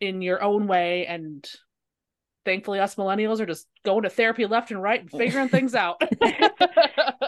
in 0.00 0.20
your 0.20 0.42
own 0.42 0.66
way. 0.66 1.06
And 1.06 1.48
thankfully, 2.46 2.80
us 2.80 2.94
millennials 2.94 3.40
are 3.40 3.46
just 3.46 3.66
going 3.84 4.04
to 4.04 4.08
therapy 4.10 4.46
left 4.46 4.70
and 4.70 4.82
right 4.82 5.02
and 5.02 5.12
figuring 5.12 5.50
things 5.50 5.74
out. 5.74 6.00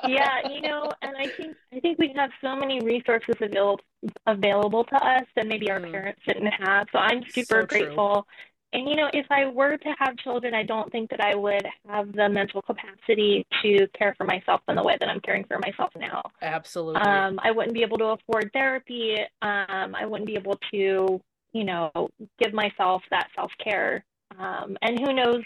yeah, 0.07 0.39
you 0.49 0.63
know, 0.63 0.91
and 1.03 1.15
I 1.17 1.29
think 1.37 1.59
I 1.75 1.81
think 1.81 1.99
we 1.99 2.13
have 2.17 2.31
so 2.41 2.57
many 2.57 2.81
resources 2.81 3.35
available 3.43 3.81
available 4.27 4.85
to 4.85 4.97
us 4.97 5.25
that 5.37 5.47
maybe 5.47 5.71
our 5.71 5.81
Mm. 5.81 5.91
parents 5.93 6.21
didn't 6.27 6.47
have. 6.47 6.87
So 6.93 6.99
I'm 6.99 7.23
super 7.35 7.61
So 7.63 7.67
true. 7.67 7.67
grateful. 7.67 8.27
And 8.73 8.89
you 8.89 8.97
know, 8.97 9.09
if 9.13 9.27
I 9.31 9.47
were 9.47 9.77
to 9.77 9.95
have 9.99 10.17
children, 10.19 10.55
I 10.55 10.63
don't 10.63 10.91
think 10.93 11.11
that 11.11 11.21
I 11.21 11.35
would 11.35 11.67
have 11.89 12.13
the 12.13 12.29
mental 12.29 12.63
capacity 12.63 13.47
to 13.63 13.87
care 13.99 14.15
for 14.17 14.25
myself 14.25 14.61
in 14.69 14.77
the 14.77 14.83
way 14.83 14.97
that 15.01 15.09
I'm 15.09 15.21
caring 15.21 15.45
for 15.45 15.59
myself 15.59 15.91
now. 15.97 16.23
Absolutely. 16.43 17.01
Um, 17.01 17.39
I 17.43 17.51
wouldn't 17.51 17.75
be 17.75 17.83
able 17.83 17.99
to 17.99 18.17
afford 18.17 18.51
therapy. 18.53 19.17
Um, 19.43 19.95
I 19.95 20.05
wouldn't 20.07 20.27
be 20.27 20.35
able 20.37 20.59
to, 20.71 21.21
you 21.53 21.65
know, 21.65 21.91
give 22.39 22.53
myself 22.53 23.03
that 23.11 23.29
self 23.35 23.51
care. 23.63 24.05
Um, 24.37 24.77
and 24.83 24.99
who 24.99 25.13
knows, 25.13 25.43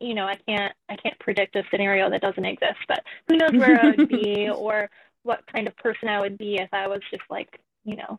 you 0.00 0.14
know, 0.14 0.26
I 0.26 0.36
can't 0.46 0.72
I 0.88 0.96
can't 0.96 1.18
predict 1.18 1.56
a 1.56 1.62
scenario 1.70 2.10
that 2.10 2.20
doesn't 2.20 2.44
exist, 2.44 2.78
but 2.88 3.02
who 3.28 3.36
knows 3.36 3.52
where 3.56 3.78
I 3.80 3.88
would 3.88 4.06
be 4.08 4.48
or 4.54 4.90
what 5.22 5.44
kind 5.52 5.66
of 5.66 5.76
person 5.76 6.08
I 6.08 6.20
would 6.20 6.38
be 6.38 6.56
if 6.56 6.68
I 6.72 6.86
was 6.88 7.00
just 7.10 7.22
like, 7.30 7.60
you 7.84 7.96
know, 7.96 8.18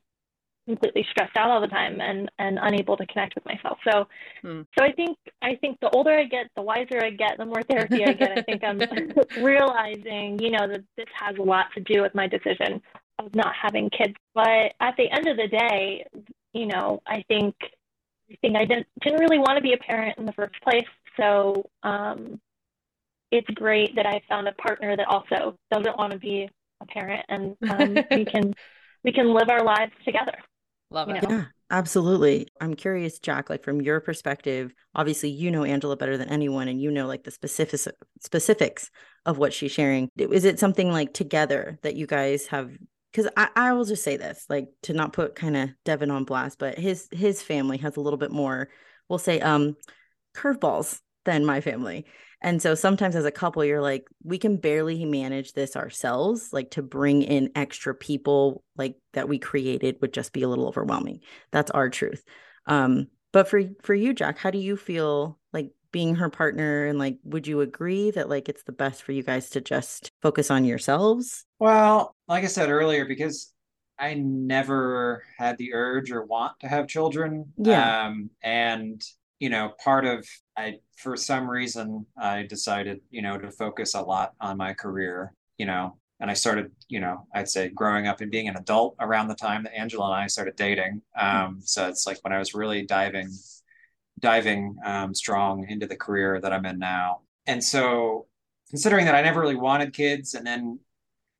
completely 0.67 1.05
stressed 1.11 1.37
out 1.37 1.51
all 1.51 1.61
the 1.61 1.67
time 1.67 2.01
and 2.01 2.29
and 2.39 2.59
unable 2.61 2.97
to 2.97 3.05
connect 3.07 3.35
with 3.35 3.45
myself. 3.45 3.79
So 3.89 4.07
Hmm. 4.43 4.61
so 4.77 4.83
I 4.83 4.91
think 4.93 5.17
I 5.41 5.55
think 5.55 5.79
the 5.81 5.89
older 5.91 6.11
I 6.17 6.25
get, 6.25 6.47
the 6.55 6.63
wiser 6.63 7.03
I 7.03 7.11
get, 7.11 7.37
the 7.37 7.45
more 7.45 7.63
therapy 7.63 8.05
I 8.05 8.13
get. 8.13 8.31
I 8.31 8.41
think 8.41 8.63
I'm 8.63 8.85
realizing, 9.35 10.39
you 10.39 10.51
know, 10.51 10.67
that 10.67 10.83
this 10.97 11.07
has 11.19 11.35
a 11.37 11.43
lot 11.43 11.67
to 11.75 11.81
do 11.81 12.01
with 12.01 12.15
my 12.15 12.27
decision 12.27 12.81
of 13.19 13.33
not 13.35 13.53
having 13.61 13.89
kids. 13.91 14.15
But 14.33 14.73
at 14.79 14.95
the 14.97 15.09
end 15.11 15.27
of 15.27 15.37
the 15.37 15.47
day, 15.47 16.05
you 16.53 16.65
know, 16.65 17.01
I 17.07 17.23
think 17.27 17.55
I 18.33 18.37
think 18.41 18.57
I 18.57 18.65
didn't 18.65 18.87
didn't 19.01 19.19
really 19.19 19.37
want 19.37 19.57
to 19.57 19.61
be 19.61 19.73
a 19.73 19.77
parent 19.77 20.17
in 20.17 20.25
the 20.25 20.33
first 20.33 20.59
place. 20.61 20.87
So 21.17 21.69
um, 21.83 22.39
it's 23.31 23.47
great 23.53 23.95
that 23.95 24.05
I 24.05 24.21
found 24.27 24.47
a 24.47 24.53
partner 24.53 24.97
that 24.97 25.07
also 25.07 25.57
doesn't 25.71 25.97
want 25.97 26.13
to 26.13 26.19
be 26.19 26.49
a 26.81 26.85
parent, 26.85 27.25
and 27.29 27.55
um, 27.69 28.03
we 28.11 28.25
can 28.33 28.53
we 29.03 29.11
can 29.11 29.33
live 29.33 29.49
our 29.49 29.63
lives 29.63 29.91
together. 30.03 30.33
Love 30.89 31.09
you 31.09 31.15
it. 31.15 31.23
know. 31.23 31.29
Yeah, 31.29 31.45
absolutely. 31.69 32.47
I'm 32.59 32.75
curious, 32.75 33.19
Jack, 33.19 33.49
like 33.49 33.63
from 33.63 33.81
your 33.81 33.99
perspective, 33.99 34.73
obviously 34.95 35.29
you 35.29 35.51
know 35.51 35.63
Angela 35.63 35.95
better 35.95 36.17
than 36.17 36.29
anyone 36.29 36.67
and 36.67 36.81
you 36.81 36.91
know 36.91 37.05
like 37.05 37.23
the 37.23 37.31
specifics 37.31 37.87
specifics 38.19 38.89
of 39.25 39.37
what 39.37 39.53
she's 39.53 39.71
sharing. 39.71 40.09
Is 40.17 40.45
it 40.45 40.59
something 40.59 40.91
like 40.91 41.13
together 41.13 41.77
that 41.83 41.95
you 41.95 42.07
guys 42.07 42.47
have 42.47 42.71
because 43.13 43.31
I, 43.37 43.49
I 43.55 43.73
will 43.73 43.85
just 43.85 44.03
say 44.03 44.17
this, 44.17 44.45
like 44.49 44.69
to 44.83 44.93
not 44.93 45.13
put 45.13 45.35
kind 45.35 45.55
of 45.55 45.69
Devin 45.85 46.09
on 46.09 46.23
blast, 46.23 46.57
but 46.57 46.79
his 46.79 47.07
his 47.11 47.41
family 47.41 47.77
has 47.77 47.95
a 47.95 48.01
little 48.01 48.17
bit 48.17 48.31
more, 48.31 48.69
we'll 49.07 49.19
say, 49.19 49.39
um, 49.39 49.75
curveballs 50.35 50.99
than 51.25 51.45
my 51.45 51.61
family. 51.61 52.05
And 52.41 52.61
so 52.61 52.75
sometimes 52.75 53.15
as 53.15 53.23
a 53.23 53.31
couple, 53.31 53.63
you're 53.63 53.81
like, 53.81 54.05
we 54.23 54.37
can 54.37 54.57
barely 54.57 55.05
manage 55.05 55.53
this 55.53 55.77
ourselves. 55.77 56.51
Like 56.51 56.71
to 56.71 56.81
bring 56.81 57.21
in 57.21 57.51
extra 57.55 57.95
people 57.95 58.63
like 58.75 58.97
that 59.13 59.29
we 59.29 59.39
created 59.39 59.97
would 60.01 60.13
just 60.13 60.33
be 60.33 60.41
a 60.41 60.49
little 60.49 60.67
overwhelming. 60.67 61.21
That's 61.51 61.71
our 61.71 61.89
truth. 61.89 62.23
Um, 62.65 63.07
but 63.31 63.47
for 63.47 63.61
for 63.81 63.93
you, 63.93 64.13
Jack, 64.13 64.39
how 64.39 64.51
do 64.51 64.57
you 64.57 64.75
feel 64.75 65.39
like 65.53 65.71
being 65.91 66.15
her 66.15 66.29
partner 66.29 66.87
and 66.87 66.97
like 66.97 67.19
would 67.23 67.45
you 67.45 67.61
agree 67.61 68.09
that 68.11 68.27
like 68.27 68.49
it's 68.49 68.63
the 68.63 68.71
best 68.71 69.03
for 69.03 69.11
you 69.11 69.21
guys 69.23 69.51
to 69.51 69.61
just 69.61 70.11
focus 70.21 70.49
on 70.51 70.65
yourselves? 70.65 71.45
Well, 71.59 72.12
like 72.27 72.43
I 72.43 72.47
said 72.47 72.69
earlier, 72.69 73.05
because 73.05 73.53
I 73.99 74.15
never 74.15 75.23
had 75.37 75.57
the 75.57 75.73
urge 75.73 76.11
or 76.11 76.25
want 76.25 76.59
to 76.61 76.67
have 76.67 76.87
children. 76.87 77.53
Yeah. 77.57 78.05
Um, 78.05 78.29
and 78.41 79.01
you 79.39 79.49
know, 79.49 79.73
part 79.83 80.05
of 80.05 80.25
I 80.57 80.79
for 80.95 81.17
some 81.17 81.49
reason 81.49 82.05
I 82.17 82.43
decided, 82.43 83.01
you 83.09 83.21
know, 83.21 83.37
to 83.37 83.51
focus 83.51 83.93
a 83.93 84.01
lot 84.01 84.33
on 84.39 84.57
my 84.57 84.73
career, 84.73 85.33
you 85.57 85.65
know, 85.65 85.97
and 86.19 86.31
I 86.31 86.33
started, 86.33 86.71
you 86.87 87.01
know, 87.01 87.27
I'd 87.35 87.49
say 87.49 87.67
growing 87.67 88.07
up 88.07 88.21
and 88.21 88.31
being 88.31 88.47
an 88.47 88.55
adult 88.55 88.95
around 89.01 89.27
the 89.27 89.35
time 89.35 89.63
that 89.63 89.77
Angela 89.77 90.05
and 90.05 90.15
I 90.15 90.27
started 90.27 90.55
dating. 90.55 91.01
Um, 91.19 91.59
so 91.61 91.89
it's 91.89 92.07
like 92.07 92.19
when 92.21 92.31
I 92.31 92.39
was 92.39 92.53
really 92.53 92.85
diving 92.85 93.29
diving 94.19 94.77
um, 94.85 95.13
strong 95.13 95.67
into 95.67 95.85
the 95.87 95.97
career 95.97 96.39
that 96.39 96.53
I'm 96.53 96.65
in 96.65 96.79
now. 96.79 97.21
And 97.45 97.61
so 97.61 98.27
considering 98.69 99.05
that 99.05 99.15
I 99.15 99.21
never 99.21 99.41
really 99.41 99.55
wanted 99.55 99.93
kids 99.93 100.33
and 100.35 100.47
then 100.47 100.79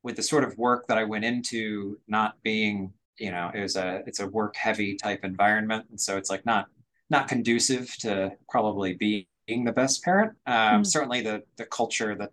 with 0.03 0.15
the 0.17 0.23
sort 0.23 0.43
of 0.43 0.57
work 0.57 0.87
that 0.87 0.97
I 0.97 1.03
went 1.05 1.25
into 1.25 1.99
not 2.07 2.41
being, 2.43 2.93
you 3.17 3.31
know, 3.31 3.51
it 3.53 3.61
was 3.61 3.75
a 3.75 4.03
it's 4.07 4.19
a 4.19 4.27
work 4.27 4.55
heavy 4.55 4.95
type 4.95 5.23
environment. 5.23 5.85
And 5.89 5.99
so 5.99 6.17
it's 6.17 6.29
like 6.29 6.45
not 6.45 6.67
not 7.09 7.27
conducive 7.27 7.95
to 7.99 8.31
probably 8.49 8.93
being 8.93 9.65
the 9.65 9.71
best 9.71 10.03
parent. 10.03 10.33
Um, 10.45 10.83
Mm. 10.83 10.85
certainly 10.85 11.21
the 11.21 11.43
the 11.57 11.65
culture 11.65 12.15
that 12.15 12.31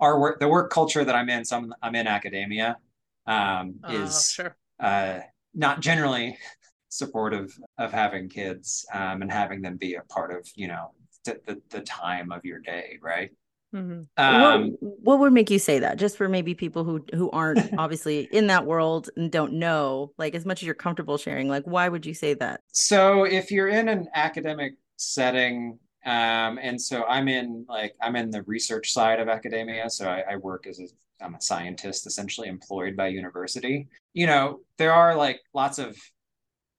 our 0.00 0.20
work 0.20 0.40
the 0.40 0.48
work 0.48 0.70
culture 0.70 1.04
that 1.04 1.14
I'm 1.14 1.28
in, 1.28 1.44
so 1.44 1.56
I'm 1.56 1.74
I'm 1.82 1.94
in 1.94 2.06
academia, 2.06 2.78
um, 3.26 3.76
Oh, 3.82 3.88
is 3.88 4.30
sure. 4.30 4.56
uh, 4.80 5.20
not 5.54 5.80
generally 5.80 6.38
supportive 6.88 7.58
of 7.78 7.92
having 7.92 8.28
kids 8.28 8.86
um, 8.94 9.22
and 9.22 9.30
having 9.32 9.60
them 9.62 9.76
be 9.76 9.94
a 9.94 10.02
part 10.02 10.32
of 10.32 10.48
you 10.54 10.68
know 10.68 10.92
the, 11.24 11.40
the, 11.46 11.60
the 11.70 11.80
time 11.82 12.32
of 12.32 12.44
your 12.44 12.60
day 12.60 12.98
right 13.02 13.30
Mhm. 13.74 14.06
um, 14.16 14.76
what, 14.80 15.00
what 15.02 15.18
would 15.20 15.32
make 15.32 15.50
you 15.50 15.58
say 15.58 15.78
that? 15.80 15.98
Just 15.98 16.16
for 16.16 16.28
maybe 16.28 16.54
people 16.54 16.84
who 16.84 17.04
who 17.14 17.30
aren't 17.30 17.60
obviously 17.78 18.20
in 18.32 18.46
that 18.48 18.64
world 18.66 19.10
and 19.16 19.30
don't 19.30 19.54
know, 19.54 20.12
like 20.18 20.34
as 20.34 20.46
much 20.46 20.62
as 20.62 20.66
you're 20.66 20.74
comfortable 20.74 21.18
sharing, 21.18 21.48
like 21.48 21.64
why 21.64 21.88
would 21.88 22.06
you 22.06 22.14
say 22.14 22.34
that? 22.34 22.60
so 22.72 23.24
if 23.24 23.50
you're 23.50 23.68
in 23.68 23.88
an 23.88 24.08
academic 24.14 24.74
setting 24.96 25.78
um, 26.04 26.58
and 26.62 26.80
so 26.80 27.04
i'm 27.04 27.28
in 27.28 27.64
like 27.68 27.94
i'm 28.02 28.16
in 28.16 28.30
the 28.30 28.42
research 28.42 28.92
side 28.92 29.20
of 29.20 29.28
academia 29.28 29.88
so 29.90 30.08
i, 30.08 30.22
I 30.32 30.36
work 30.36 30.66
as 30.66 30.78
a 30.80 30.86
i'm 31.24 31.34
a 31.34 31.40
scientist 31.40 32.06
essentially 32.06 32.48
employed 32.48 32.96
by 32.96 33.08
university 33.08 33.88
you 34.14 34.26
know 34.26 34.60
there 34.78 34.92
are 34.92 35.14
like 35.16 35.40
lots 35.54 35.78
of 35.78 35.96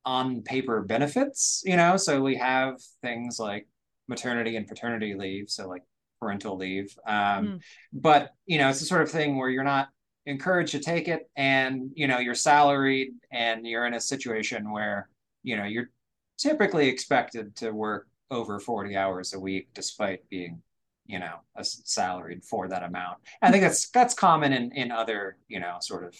on 0.05 0.41
paper 0.41 0.81
benefits 0.81 1.62
you 1.65 1.75
know 1.75 1.98
so 1.98 2.22
we 2.22 2.36
have 2.36 2.75
things 3.01 3.39
like 3.39 3.67
maternity 4.08 4.55
and 4.55 4.67
paternity 4.67 5.13
leave 5.13 5.50
so 5.50 5.67
like 5.67 5.84
parental 6.19 6.57
leave. 6.57 6.97
Um, 7.05 7.45
Mm. 7.47 7.59
but 7.93 8.33
you 8.45 8.57
know 8.57 8.69
it's 8.69 8.79
the 8.79 8.85
sort 8.85 9.01
of 9.01 9.11
thing 9.11 9.38
where 9.38 9.49
you're 9.49 9.63
not 9.63 9.89
encouraged 10.25 10.73
to 10.73 10.79
take 10.79 11.07
it 11.07 11.29
and 11.35 11.91
you 11.95 12.07
know 12.07 12.19
you're 12.19 12.35
salaried 12.35 13.09
and 13.31 13.65
you're 13.65 13.85
in 13.88 13.93
a 13.95 14.01
situation 14.01 14.71
where 14.71 15.09
you 15.43 15.55
know 15.57 15.63
you're 15.63 15.89
typically 16.38 16.88
expected 16.88 17.55
to 17.55 17.71
work 17.71 18.07
over 18.29 18.59
40 18.59 18.95
hours 18.95 19.33
a 19.33 19.39
week 19.39 19.69
despite 19.73 20.27
being 20.29 20.61
you 21.07 21.19
know 21.19 21.35
a 21.55 21.63
salaried 21.63 22.43
for 22.43 22.67
that 22.67 22.83
amount. 22.83 23.17
I 23.41 23.51
think 23.51 23.63
that's 23.63 23.89
that's 23.89 24.13
common 24.13 24.53
in 24.53 24.71
in 24.73 24.91
other 24.91 25.38
you 25.47 25.59
know 25.59 25.77
sort 25.81 26.03
of 26.03 26.15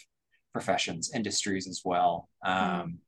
professions 0.54 1.12
industries 1.14 1.68
as 1.68 1.82
well. 1.86 2.30
Um 2.44 3.00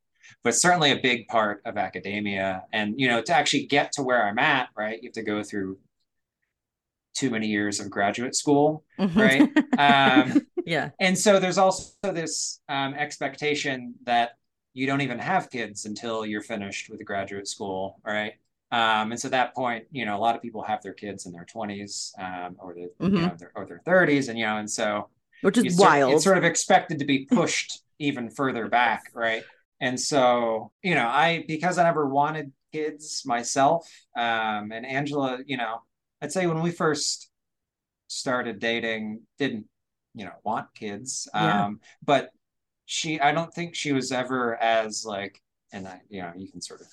but 0.44 0.54
certainly 0.54 0.92
a 0.92 1.00
big 1.02 1.26
part 1.26 1.60
of 1.64 1.76
academia 1.76 2.62
and 2.72 2.94
you 3.00 3.08
know 3.08 3.20
to 3.20 3.32
actually 3.34 3.66
get 3.66 3.90
to 3.92 4.02
where 4.04 4.24
i'm 4.26 4.38
at 4.38 4.68
right 4.76 5.02
you 5.02 5.08
have 5.08 5.14
to 5.14 5.22
go 5.22 5.42
through 5.42 5.76
too 7.14 7.30
many 7.30 7.46
years 7.48 7.80
of 7.80 7.90
graduate 7.90 8.34
school 8.34 8.84
Right. 8.98 9.42
um 9.78 10.40
yeah. 10.64 10.90
and 11.00 11.18
so 11.18 11.38
there's 11.40 11.58
also 11.58 11.90
this 12.12 12.60
um, 12.68 12.94
expectation 12.94 13.94
that 14.04 14.30
you 14.74 14.86
don't 14.86 15.00
even 15.02 15.18
have 15.18 15.50
kids 15.50 15.84
until 15.86 16.24
you're 16.24 16.40
finished 16.42 16.88
with 16.88 17.04
graduate 17.04 17.46
school, 17.48 18.00
right? 18.04 18.34
Um, 18.70 19.10
and 19.12 19.20
so 19.20 19.26
at 19.26 19.32
that 19.32 19.54
point, 19.54 19.84
you 19.90 20.06
know, 20.06 20.16
a 20.16 20.20
lot 20.20 20.34
of 20.34 20.40
people 20.40 20.62
have 20.62 20.80
their 20.82 20.94
kids 20.94 21.26
in 21.26 21.32
their 21.32 21.44
20s 21.44 22.14
um, 22.18 22.56
or 22.58 22.72
the 22.72 22.80
you 22.80 22.90
Mhm. 23.10 23.28
know 23.28 23.34
their, 23.38 23.52
or 23.54 23.66
their 23.66 23.80
30s, 23.84 24.28
and 24.28 24.38
you 24.38 24.46
know, 24.46 24.56
and 24.56 24.70
so 24.70 25.08
which 25.42 25.58
is 25.58 25.64
it's 25.66 25.76
sort- 25.76 25.90
wild. 25.90 26.12
it's 26.14 26.24
sort 26.24 26.38
of 26.38 26.44
expected 26.44 26.98
to 27.00 27.04
be 27.04 27.26
pushed 27.26 27.82
even 27.98 28.30
further 28.30 28.68
back, 28.68 29.02
right? 29.14 29.42
And 29.80 30.00
so, 30.00 30.72
you 30.82 30.94
know, 30.94 31.06
I 31.06 31.44
because 31.46 31.76
I 31.76 31.82
never 31.82 32.06
wanted 32.08 32.52
kids 32.72 33.24
myself, 33.26 33.86
um, 34.16 34.72
and 34.72 34.86
Angela, 34.86 35.40
you 35.44 35.56
know, 35.58 35.82
I'd 36.22 36.32
say 36.32 36.46
when 36.46 36.62
we 36.62 36.70
first 36.70 37.30
started 38.08 38.60
dating, 38.60 39.22
didn't, 39.38 39.66
you 40.14 40.24
know, 40.24 40.32
want 40.44 40.68
kids. 40.74 41.28
Yeah. 41.34 41.66
Um, 41.66 41.80
but 42.04 42.30
she 42.86 43.20
I 43.20 43.32
don't 43.32 43.52
think 43.52 43.74
she 43.74 43.92
was 43.92 44.12
ever 44.12 44.56
as 44.56 45.04
like, 45.06 45.40
and 45.72 45.88
I, 45.88 46.00
you 46.08 46.22
know, 46.22 46.32
you 46.36 46.50
can 46.50 46.60
sort 46.62 46.80
of 46.82 46.86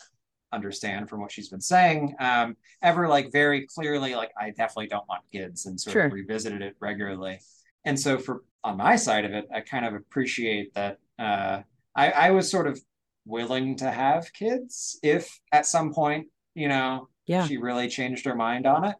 understand 0.52 1.10
from 1.10 1.22
what 1.22 1.32
she's 1.32 1.50
been 1.50 1.62
saying, 1.62 2.16
um, 2.20 2.58
ever 2.82 3.08
like 3.08 3.32
very 3.32 3.68
clearly 3.68 4.16
like 4.16 4.32
I 4.40 4.50
definitely 4.50 4.88
don't 4.88 5.08
want 5.08 5.24
kids 5.32 5.66
and 5.66 5.80
sort 5.80 5.94
Sure. 5.94 6.06
of 6.06 6.12
revisited 6.14 6.62
it 6.62 6.76
regularly. 6.80 7.40
And 7.86 8.00
so 8.00 8.18
for 8.18 8.44
on 8.64 8.78
my 8.78 8.96
side 8.96 9.26
of 9.26 9.34
it, 9.34 9.46
I 9.54 9.62
kind 9.62 9.86
of 9.86 9.94
appreciate 9.94 10.74
that 10.76 10.98
uh 11.20 11.62
I, 11.96 12.12
I 12.12 12.32
was 12.32 12.50
sort 12.50 12.68
of 12.68 12.80
willing 13.26 13.76
to 13.78 13.92
have 13.92 14.34
kids 14.34 15.00
if 15.04 15.40
at 15.52 15.66
some 15.66 15.94
point, 15.94 16.28
you 16.56 16.68
know, 16.68 17.10
Yeah. 17.26 17.46
she 17.46 17.58
really 17.58 17.88
changed 17.90 18.26
her 18.26 18.36
mind 18.36 18.66
on 18.66 18.86
it. 18.86 18.96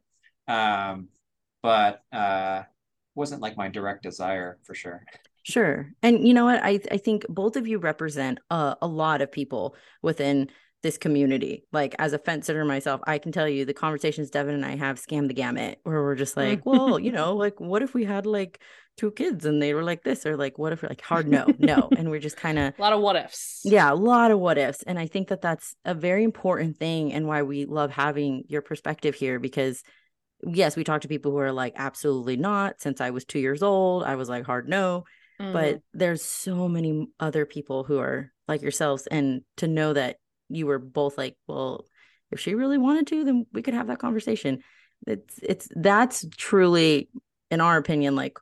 Um, 0.50 1.08
but 1.62 2.02
uh 2.12 2.64
wasn't 3.16 3.42
like 3.42 3.58
my 3.58 3.68
direct 3.70 4.04
desire 4.04 4.58
for 4.64 4.74
sure. 4.74 5.04
Sure. 5.44 5.92
And 6.02 6.28
you 6.28 6.34
know 6.34 6.46
what? 6.46 6.62
I 6.64 6.80
I 6.92 6.98
think 6.98 7.26
both 7.30 7.56
of 7.56 7.68
you 7.68 7.78
represent 7.80 8.40
a, 8.50 8.76
a 8.82 8.88
lot 8.88 9.22
of 9.22 9.32
people 9.32 9.76
within 10.02 10.50
this 10.82 10.98
community. 10.98 11.66
Like 11.74 11.96
as 12.00 12.14
a 12.14 12.20
fence 12.20 12.48
sitter 12.48 12.64
myself, 12.64 13.02
I 13.06 13.18
can 13.18 13.32
tell 13.34 13.48
you 13.50 13.66
the 13.66 13.74
conversations 13.74 14.30
Devin 14.30 14.56
and 14.56 14.66
I 14.66 14.78
have 14.78 15.00
scam 15.00 15.28
the 15.28 15.34
gamut 15.34 15.80
where 15.84 16.02
we're 16.02 16.16
just 16.16 16.38
like, 16.38 16.66
well, 16.66 16.98
you 17.00 17.12
know, 17.12 17.36
like 17.36 17.60
what 17.60 17.82
if 17.82 17.94
we 17.94 18.06
had 18.06 18.26
like 18.26 18.62
two 18.96 19.12
kids 19.12 19.46
and 19.46 19.62
they 19.62 19.74
were 19.74 19.84
like 19.84 20.04
this 20.04 20.26
or 20.26 20.38
like 20.38 20.58
what 20.58 20.72
if 20.74 20.84
like 20.84 21.02
hard 21.02 21.28
no, 21.28 21.48
no. 21.58 21.90
And 21.98 22.10
we're 22.10 22.20
just 22.20 22.38
kind 22.38 22.58
of 22.60 22.78
A 22.78 22.82
lot 22.82 22.94
of 22.94 23.02
what 23.02 23.16
ifs. 23.18 23.62
yeah, 23.66 23.92
a 23.92 23.96
lot 23.96 24.32
of 24.32 24.40
what 24.40 24.58
ifs. 24.58 24.84
And 24.84 24.98
I 25.00 25.08
think 25.08 25.30
that 25.30 25.42
that's 25.42 25.76
a 25.84 25.94
very 25.94 26.24
important 26.24 26.78
thing 26.78 27.12
and 27.14 27.28
why 27.28 27.44
we 27.44 27.66
love 27.66 27.92
having 27.92 28.44
your 28.48 28.62
perspective 28.62 29.16
here 29.16 29.40
because, 29.40 29.84
yes, 30.44 30.76
we 30.76 30.84
talk 30.84 31.02
to 31.02 31.08
people 31.08 31.32
who 31.32 31.38
are 31.38 31.52
like, 31.52 31.74
absolutely 31.76 32.38
not. 32.38 32.82
Since 32.82 33.02
I 33.02 33.10
was 33.10 33.26
two 33.26 33.40
years 33.40 33.64
old, 33.64 34.04
I 34.04 34.16
was 34.16 34.30
like, 34.30 34.46
hard 34.46 34.68
no. 34.68 35.06
Mhm. 35.40 35.54
But 35.54 35.82
there's 35.94 36.24
so 36.24 36.68
many 36.68 37.08
other 37.20 37.46
people 37.46 37.84
who 37.84 38.00
are 38.00 38.32
like 38.48 38.62
yourselves. 38.62 39.08
And 39.08 39.42
to 39.58 39.68
know 39.68 39.94
that 39.94 40.18
you 40.50 40.66
were 40.66 40.80
both 40.80 41.18
like, 41.18 41.38
well, 41.48 41.86
if 42.32 42.40
she 42.40 42.56
really 42.56 42.78
wanted 42.78 43.08
to, 43.08 43.24
then 43.24 43.46
we 43.54 43.62
could 43.62 43.74
have 43.74 43.88
that 43.88 44.00
conversation. 44.00 44.64
It's, 45.08 45.40
it's, 45.42 45.68
that's 45.76 46.26
truly, 46.38 47.10
in 47.50 47.62
our 47.62 47.78
opinion, 47.78 48.16
like 48.16 48.38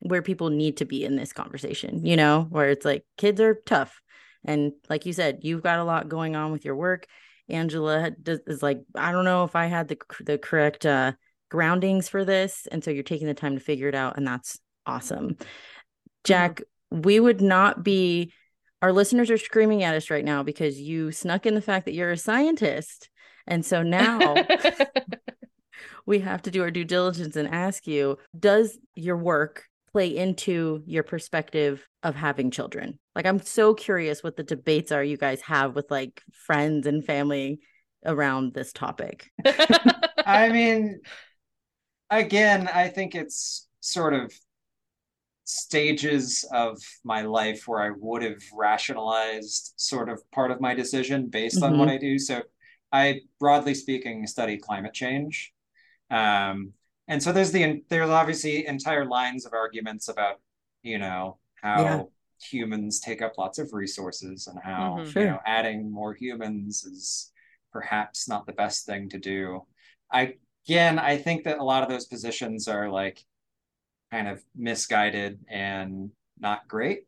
where 0.00 0.22
people 0.22 0.50
need 0.50 0.78
to 0.78 0.84
be 0.84 1.04
in 1.04 1.16
this 1.16 1.32
conversation, 1.32 2.04
you 2.04 2.16
know, 2.16 2.46
where 2.50 2.70
it's 2.70 2.84
like 2.84 3.04
kids 3.16 3.40
are 3.40 3.54
tough. 3.66 4.00
And 4.44 4.72
like 4.88 5.06
you 5.06 5.12
said, 5.12 5.40
you've 5.42 5.62
got 5.62 5.78
a 5.78 5.84
lot 5.84 6.08
going 6.08 6.34
on 6.36 6.52
with 6.52 6.64
your 6.64 6.76
work. 6.76 7.06
Angela 7.48 8.10
is 8.26 8.62
like, 8.62 8.80
I 8.94 9.12
don't 9.12 9.24
know 9.24 9.44
if 9.44 9.54
I 9.54 9.66
had 9.66 9.88
the 9.88 9.98
the 10.20 10.38
correct 10.38 10.86
uh, 10.86 11.12
groundings 11.52 12.08
for 12.08 12.24
this, 12.24 12.66
and 12.72 12.82
so 12.82 12.90
you're 12.90 13.02
taking 13.02 13.26
the 13.26 13.34
time 13.34 13.52
to 13.52 13.60
figure 13.60 13.86
it 13.86 13.94
out, 13.94 14.16
and 14.16 14.26
that's 14.26 14.58
awesome. 14.86 15.34
Mm-hmm. 15.34 15.48
Jack, 16.24 16.62
we 16.90 17.20
would 17.20 17.42
not 17.42 17.84
be. 17.84 18.32
Our 18.80 18.90
listeners 18.90 19.30
are 19.30 19.38
screaming 19.38 19.82
at 19.82 19.94
us 19.94 20.10
right 20.10 20.24
now 20.24 20.42
because 20.42 20.80
you 20.80 21.12
snuck 21.12 21.44
in 21.44 21.54
the 21.54 21.60
fact 21.60 21.84
that 21.84 21.92
you're 21.92 22.10
a 22.10 22.16
scientist, 22.16 23.10
and 23.46 23.66
so 23.66 23.82
now 23.82 24.34
we 26.06 26.20
have 26.20 26.40
to 26.42 26.50
do 26.50 26.62
our 26.62 26.70
due 26.70 26.84
diligence 26.84 27.36
and 27.36 27.54
ask 27.54 27.86
you: 27.86 28.16
Does 28.36 28.78
your 28.94 29.18
work 29.18 29.66
play 29.92 30.16
into 30.16 30.82
your 30.86 31.02
perspective 31.02 31.86
of 32.02 32.14
having 32.14 32.50
children? 32.50 32.98
Like, 33.14 33.26
I'm 33.26 33.40
so 33.40 33.74
curious 33.74 34.22
what 34.22 34.38
the 34.38 34.42
debates 34.42 34.90
are 34.90 35.04
you 35.04 35.18
guys 35.18 35.42
have 35.42 35.76
with 35.76 35.90
like 35.90 36.22
friends 36.32 36.86
and 36.86 37.04
family 37.04 37.60
around 38.06 38.54
this 38.54 38.72
topic. 38.72 39.30
I 40.26 40.48
mean, 40.48 41.02
again, 42.18 42.68
I 42.68 42.88
think 42.88 43.14
it's 43.14 43.68
sort 43.80 44.14
of 44.14 44.32
stages 45.44 46.44
of 46.52 46.78
my 47.04 47.22
life 47.22 47.66
where 47.66 47.82
I 47.82 47.90
would 47.98 48.22
have 48.22 48.40
rationalized 48.54 49.74
sort 49.76 50.08
of 50.08 50.22
part 50.30 50.50
of 50.50 50.60
my 50.60 50.74
decision 50.74 51.28
based 51.28 51.62
on 51.62 51.76
what 51.76 51.88
I 51.88 51.98
do. 51.98 52.18
So 52.18 52.42
I 52.92 53.20
broadly 53.40 53.74
speaking 53.74 54.26
study 54.26 54.56
climate 54.56 54.94
change. 54.94 55.52
Um, 56.10 56.72
and 57.08 57.22
so 57.22 57.32
there's 57.32 57.52
the 57.52 57.82
there's 57.88 58.10
obviously 58.10 58.66
entire 58.66 59.04
lines 59.04 59.44
of 59.46 59.52
arguments 59.52 60.08
about, 60.08 60.40
you 60.82 60.98
know, 60.98 61.38
how 61.62 61.80
Yeah. 61.80 62.04
humans 62.40 63.00
take 63.00 63.22
up 63.22 63.38
lots 63.38 63.58
of 63.58 63.72
resources 63.72 64.46
and 64.46 64.58
how, 64.62 65.02
Mhm. 65.02 65.06
you 65.06 65.12
Sure. 65.12 65.26
know, 65.26 65.40
adding 65.46 65.90
more 65.90 66.14
humans 66.14 66.84
is 66.84 67.32
perhaps 67.72 68.28
not 68.28 68.46
the 68.46 68.52
best 68.52 68.86
thing 68.86 69.08
to 69.10 69.18
do. 69.18 69.66
I 70.12 70.34
again, 70.66 70.98
I 70.98 71.16
think 71.16 71.44
that 71.44 71.58
a 71.58 71.64
lot 71.64 71.82
of 71.82 71.88
those 71.88 72.06
positions 72.06 72.68
are 72.68 72.90
like 72.90 73.20
kind 74.10 74.28
of 74.28 74.42
misguided 74.56 75.40
and 75.48 76.10
not 76.38 76.66
great. 76.68 77.00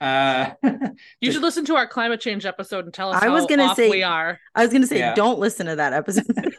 Uh, 0.00 0.50
you 1.20 1.32
should 1.32 1.42
listen 1.42 1.64
to 1.64 1.76
our 1.76 1.86
climate 1.86 2.20
change 2.20 2.46
episode 2.46 2.84
and 2.84 2.94
tell 2.94 3.10
us 3.10 3.20
I 3.22 3.26
how 3.26 3.34
was 3.34 3.46
gonna 3.46 3.64
off 3.64 3.76
say- 3.76 3.90
we 3.90 4.02
are. 4.02 4.38
I 4.54 4.62
was 4.62 4.70
going 4.70 4.82
to 4.82 4.88
say, 4.88 4.98
Yeah. 4.98 5.14
don't 5.14 5.38
listen 5.40 5.66
to 5.66 5.76
that 5.76 5.92
episode. 5.92 6.24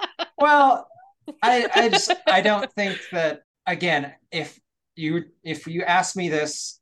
well, 0.38 0.88
I 1.42 1.68
I 1.74 1.88
just 1.90 2.12
I 2.26 2.40
don't 2.40 2.72
think 2.72 2.98
that 3.12 3.42
again, 3.66 4.12
if 4.32 4.58
you 4.96 5.24
if 5.44 5.66
you 5.66 5.82
ask 5.82 6.16
me 6.16 6.28
this 6.28 6.79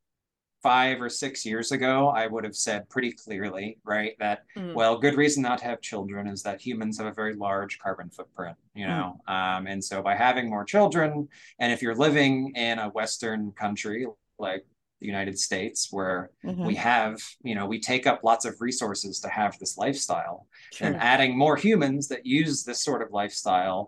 five 0.68 1.00
or 1.00 1.08
six 1.08 1.46
years 1.46 1.72
ago, 1.72 2.08
I 2.08 2.26
would 2.26 2.44
have 2.44 2.54
said 2.54 2.88
pretty 2.90 3.12
clearly, 3.12 3.78
right, 3.84 4.14
that 4.18 4.38
Mm. 4.54 4.74
well, 4.74 4.98
good 4.98 5.16
reason 5.16 5.42
not 5.42 5.58
to 5.60 5.64
have 5.64 5.80
children 5.80 6.26
is 6.26 6.42
that 6.42 6.60
humans 6.60 6.98
have 6.98 7.06
a 7.06 7.12
very 7.22 7.34
large 7.34 7.78
carbon 7.78 8.10
footprint, 8.10 8.56
you 8.74 8.86
know. 8.86 9.18
Um, 9.26 9.66
and 9.66 9.82
so 9.82 10.02
by 10.02 10.14
having 10.14 10.50
more 10.50 10.64
children, 10.64 11.28
and 11.58 11.72
if 11.72 11.80
you're 11.80 11.94
living 12.08 12.52
in 12.54 12.78
a 12.78 12.88
Western 12.90 13.52
country 13.52 14.06
like 14.38 14.62
the 15.00 15.06
United 15.06 15.38
States, 15.38 15.88
where 15.90 16.30
Mhm. 16.44 16.66
we 16.66 16.74
have, 16.74 17.14
you 17.48 17.54
know, 17.54 17.66
we 17.66 17.78
take 17.80 18.04
up 18.10 18.18
lots 18.22 18.44
of 18.44 18.54
resources 18.60 19.20
to 19.20 19.28
have 19.28 19.58
this 19.58 19.78
lifestyle, 19.78 20.46
Sure. 20.72 20.86
and 20.88 20.96
adding 20.96 21.32
more 21.38 21.56
humans 21.56 22.08
that 22.08 22.26
use 22.26 22.64
this 22.64 22.82
sort 22.88 23.00
of 23.00 23.08
lifestyle, 23.10 23.80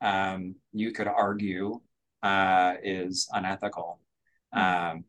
um, 0.00 0.56
you 0.72 0.90
could 0.90 1.06
argue, 1.06 1.80
uh, 2.22 2.74
is 2.82 3.28
unethical. 3.32 4.00
Um, 4.52 5.04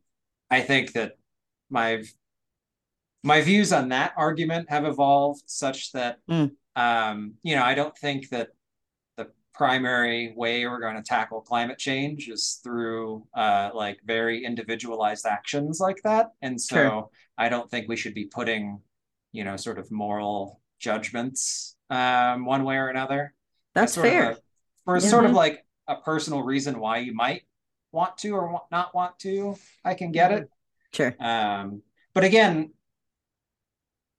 I 0.49 0.61
think 0.61 0.93
that 0.93 1.17
my 1.69 2.03
my 3.23 3.41
views 3.41 3.73
on 3.73 3.89
that 3.89 4.13
argument 4.17 4.69
have 4.69 4.85
evolved 4.85 5.43
such 5.47 5.91
that 5.93 6.19
Mm. 6.29 6.51
um, 6.75 7.33
you 7.43 7.55
know 7.55 7.63
I 7.63 7.73
don't 7.73 7.97
think 7.97 8.29
that 8.29 8.49
the 9.17 9.31
primary 9.53 10.33
way 10.35 10.65
we're 10.67 10.79
going 10.79 10.95
to 10.95 11.01
tackle 11.01 11.41
climate 11.41 11.79
change 11.79 12.27
is 12.29 12.59
through 12.63 13.25
uh, 13.35 13.71
like 13.73 13.99
very 14.05 14.43
individualized 14.45 15.25
actions 15.25 15.79
like 15.79 16.01
that, 16.03 16.31
and 16.41 16.59
so 16.59 16.75
Sure. 16.75 17.09
I 17.37 17.49
don't 17.49 17.69
think 17.69 17.87
we 17.87 17.95
should 17.97 18.13
be 18.13 18.25
putting 18.25 18.81
you 19.31 19.43
know 19.43 19.57
sort 19.57 19.79
of 19.79 19.91
moral 19.91 20.61
judgments 20.79 21.75
um, 21.89 22.45
one 22.45 22.63
way 22.63 22.75
or 22.77 22.89
another. 22.89 23.33
That's 23.73 23.97
of 23.97 24.03
fair. 24.03 24.31
a- 24.31 24.37
for 24.85 24.97
Yeah. 24.97 25.09
sort 25.09 25.25
of 25.25 25.31
like 25.31 25.65
a 25.87 25.95
personal 25.97 26.41
reason 26.43 26.79
why 26.79 26.97
you 26.99 27.13
might 27.13 27.44
want 27.95 28.17
to 28.19 28.31
or 28.31 28.61
not 28.71 28.93
want 28.93 29.17
to. 29.19 29.55
I 29.83 29.95
can 29.95 30.11
get 30.11 30.31
it. 30.31 30.49
Sure. 30.93 31.15
Um, 31.19 31.81
but 32.13 32.23
again, 32.23 32.73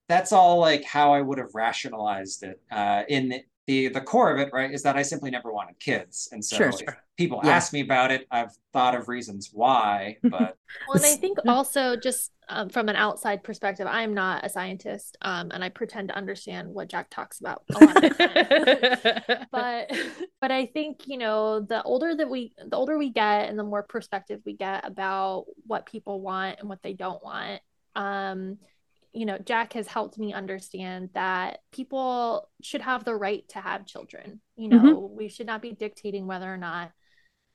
that's 0.09 0.33
all 0.33 0.59
like 0.59 0.85
how 0.85 1.13
I 1.13 1.21
would 1.21 1.39
have 1.39 1.55
rationalized 1.55 2.43
it. 2.43 2.61
Uh, 2.71 3.03
in 3.09 3.41
the, 3.67 3.89
the 3.89 3.89
the 3.89 4.01
core 4.01 4.33
of 4.33 4.39
it, 4.41 4.51
right, 4.53 4.71
is 4.73 4.83
that 4.83 4.97
I 4.97 5.03
simply 5.03 5.31
never 5.31 5.53
wanted 5.53 5.79
kids, 5.81 6.29
and 6.33 6.45
so 6.45 6.57
Sure, 6.57 6.73
if 6.81 6.95
sure. 6.95 6.99
people 7.17 7.41
Yeah. 7.43 7.57
ask 7.57 7.73
me 7.73 7.81
about 7.81 8.13
it, 8.13 8.27
I've 8.31 8.53
thought 8.73 8.95
of 8.95 9.09
reasons 9.09 9.51
why, 9.53 10.19
but 10.31 10.57
Well, 10.87 10.97
and 10.97 11.07
I 11.07 11.17
think 11.17 11.39
also 11.47 11.97
just 11.97 12.33
um, 12.49 12.69
from 12.69 12.89
an 12.89 12.97
outside 12.97 13.43
perspective, 13.43 13.87
I'm 13.91 14.15
not 14.15 14.45
a 14.45 14.49
scientist, 14.49 15.17
um, 15.23 15.51
and 15.53 15.65
I 15.65 15.69
pretend 15.69 16.09
to 16.09 16.17
understand 16.17 16.69
what 16.75 16.89
Jack 16.89 17.09
talks 17.11 17.41
about 17.41 17.65
a 17.75 17.81
lot 17.81 17.97
of 17.97 18.03
the 18.03 18.11
time. 18.11 18.47
but 19.53 19.91
but 20.41 20.51
I 20.51 20.67
think 20.67 21.03
you 21.07 21.19
know 21.19 21.61
the 21.61 21.83
older 21.83 22.15
that 22.15 22.29
we 22.29 22.53
the 22.59 22.77
older 22.77 22.99
we 22.99 23.11
get 23.11 23.49
and 23.49 23.59
the 23.59 23.65
more 23.65 23.83
perspective 23.83 24.41
we 24.45 24.55
get 24.55 24.87
about 24.87 25.47
what 25.67 25.87
people 25.87 26.21
want 26.21 26.59
and 26.61 26.69
what 26.69 26.83
they 26.83 26.93
don't 26.93 27.23
want 27.23 27.61
um 27.95 28.59
you 29.17 29.27
know 29.27 29.39
Jack 29.39 29.73
has 29.73 29.87
helped 29.87 30.19
me 30.19 30.33
understand 30.33 31.11
that 31.15 31.61
people 31.73 32.49
should 32.63 32.83
have 32.83 33.05
the 33.05 33.15
right 33.15 33.49
to 33.49 33.61
have 33.61 33.87
children. 33.87 34.41
You 34.57 34.69
know 34.69 35.11
we 35.13 35.29
should 35.29 35.47
not 35.47 35.63
be 35.63 35.73
dictating 35.73 36.27
whether 36.27 36.53
or 36.53 36.59
not 36.59 36.93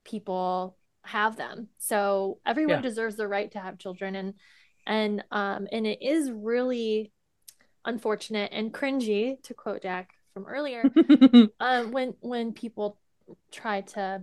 people 0.03 0.77
have 1.03 1.35
them. 1.35 1.67
So 1.77 2.39
everyone 2.45 2.77
Yeah. 2.77 2.81
deserves 2.81 3.15
the 3.15 3.27
right 3.27 3.51
to 3.51 3.59
have 3.59 3.77
children. 3.77 4.15
And 4.15 4.33
and 4.87 5.23
um 5.31 5.67
and 5.71 5.85
it 5.85 6.01
is 6.01 6.31
really 6.31 7.11
unfortunate 7.85 8.51
and 8.51 8.73
cringy 8.73 9.41
to 9.43 9.53
quote 9.53 9.83
Jack 9.83 10.09
from 10.33 10.45
earlier 10.47 10.83
um 11.59 11.91
when 11.91 12.13
when 12.21 12.53
people 12.53 12.97
try 13.51 13.81
to 13.81 14.21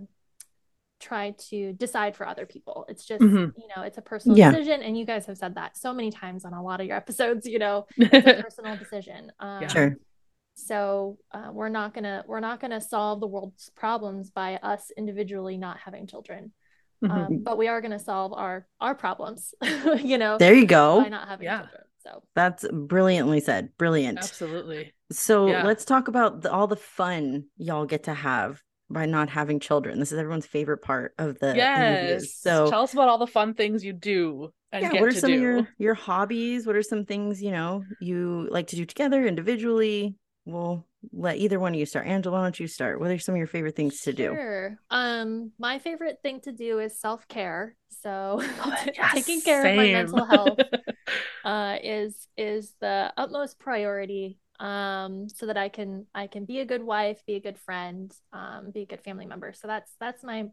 try 0.99 1.31
to 1.49 1.73
decide 1.73 2.15
for 2.15 2.27
other 2.27 2.45
people. 2.45 2.85
It's 2.89 3.05
just, 3.05 3.23
Mhm. 3.23 3.53
you 3.57 3.67
know, 3.75 3.83
it's 3.83 3.97
a 3.97 4.01
personal 4.01 4.37
Yeah. 4.37 4.51
decision. 4.51 4.81
And 4.81 4.97
you 4.97 5.05
guys 5.05 5.25
have 5.27 5.37
said 5.37 5.55
that 5.55 5.77
so 5.77 5.93
many 5.93 6.11
times 6.11 6.45
on 6.45 6.53
a 6.53 6.61
lot 6.63 6.81
of 6.81 6.87
your 6.87 6.97
episodes, 7.03 7.45
you 7.47 7.59
know, 7.59 7.85
it's 7.97 8.27
a 8.27 8.43
personal 8.43 8.75
decision. 8.75 9.31
Um, 9.39 9.67
Sure. 9.69 9.97
So 10.55 11.17
uh, 11.31 11.51
we're 11.53 11.69
not 11.69 11.93
gonna 11.93 12.23
we're 12.27 12.41
not 12.41 12.59
gonna 12.59 12.81
solve 12.81 13.21
the 13.21 13.27
world's 13.27 13.69
problems 13.75 14.29
by 14.29 14.57
us 14.57 14.91
individually 14.97 15.57
not 15.57 15.77
having 15.77 16.05
children, 16.05 16.51
Mhm. 17.01 17.09
um, 17.11 17.37
but 17.43 17.57
we 17.57 17.69
are 17.69 17.79
gonna 17.79 17.97
solve 17.99 18.33
our 18.33 18.67
our 18.81 18.93
problems, 18.93 19.53
you 20.03 20.17
know, 20.17 20.37
There 20.37 20.53
you 20.53 20.65
go. 20.65 21.01
by 21.01 21.07
not 21.09 21.29
having 21.29 21.45
Yeah. 21.45 21.59
children. 21.61 21.83
So 21.99 22.23
That's 22.35 22.65
brilliantly 22.71 23.39
said. 23.39 23.77
Brilliant. 23.77 24.17
Absolutely. 24.19 24.93
So 25.11 25.47
Yeah. 25.47 25.63
let's 25.65 25.85
talk 25.85 26.07
about 26.09 26.41
the, 26.41 26.51
all 26.51 26.67
the 26.67 26.75
fun 26.75 27.45
y'all 27.57 27.85
get 27.85 28.03
to 28.03 28.13
have 28.13 28.61
by 28.89 29.05
not 29.05 29.29
having 29.29 29.59
children. 29.59 29.99
This 29.99 30.11
is 30.11 30.17
everyone's 30.17 30.45
favorite 30.45 30.79
part 30.79 31.13
of 31.17 31.39
the 31.39 31.49
interviews. 31.51 32.23
Yes. 32.23 32.35
So 32.35 32.69
tell 32.69 32.83
us 32.83 32.93
about 32.93 33.09
all 33.09 33.17
the 33.17 33.27
fun 33.27 33.53
things 33.53 33.83
you 33.83 33.93
do 33.93 34.51
and 34.71 34.83
yeah, 34.83 34.91
get 34.91 35.01
what 35.01 35.09
are 35.09 35.13
to 35.13 35.19
some 35.19 35.31
do. 35.31 35.35
of 35.35 35.41
your 35.41 35.67
your 35.77 35.93
hobbies? 35.93 36.65
What 36.65 36.75
are 36.75 36.83
some 36.83 37.05
things 37.05 37.41
you 37.41 37.51
know 37.51 37.83
you 37.99 38.47
like 38.51 38.67
to 38.67 38.75
do 38.75 38.85
together 38.85 39.25
individually? 39.25 40.15
We'll 40.45 40.85
let 41.13 41.37
either 41.37 41.59
one 41.59 41.73
of 41.73 41.79
you 41.79 41.85
start. 41.85 42.07
Angela, 42.07 42.37
why 42.37 42.43
don't 42.43 42.59
you 42.59 42.67
start? 42.67 42.99
What 42.99 43.11
are 43.11 43.19
some 43.19 43.35
of 43.35 43.37
your 43.37 43.47
favorite 43.47 43.75
things 43.75 44.01
to 44.01 44.13
do? 44.13 44.33
Sure. 44.33 44.77
Um, 44.89 45.51
my 45.59 45.79
favorite 45.79 46.17
thing 46.21 46.41
to 46.41 46.51
do 46.51 46.79
is 46.79 46.99
self 46.99 47.27
care. 47.27 47.75
So 48.01 48.41
Yes, 48.95 49.13
taking 49.13 49.41
care 49.41 49.65
of 49.65 49.75
my 49.75 49.91
mental 49.91 50.25
health 50.25 50.59
uh, 51.45 51.77
is 51.81 52.27
is 52.37 52.73
the 52.79 53.13
utmost 53.17 53.59
priority. 53.59 54.39
Um, 54.59 55.29
so 55.29 55.45
that 55.45 55.57
I 55.57 55.69
can 55.69 56.05
I 56.13 56.27
can 56.27 56.45
be 56.45 56.59
a 56.59 56.65
good 56.65 56.83
wife, 56.83 57.21
be 57.25 57.35
a 57.35 57.39
good 57.39 57.57
friend, 57.57 58.11
um, 58.33 58.71
be 58.71 58.81
a 58.81 58.85
good 58.85 59.01
family 59.01 59.25
member. 59.25 59.53
So 59.53 59.67
that's 59.67 59.91
that's 59.99 60.23
my 60.23 60.47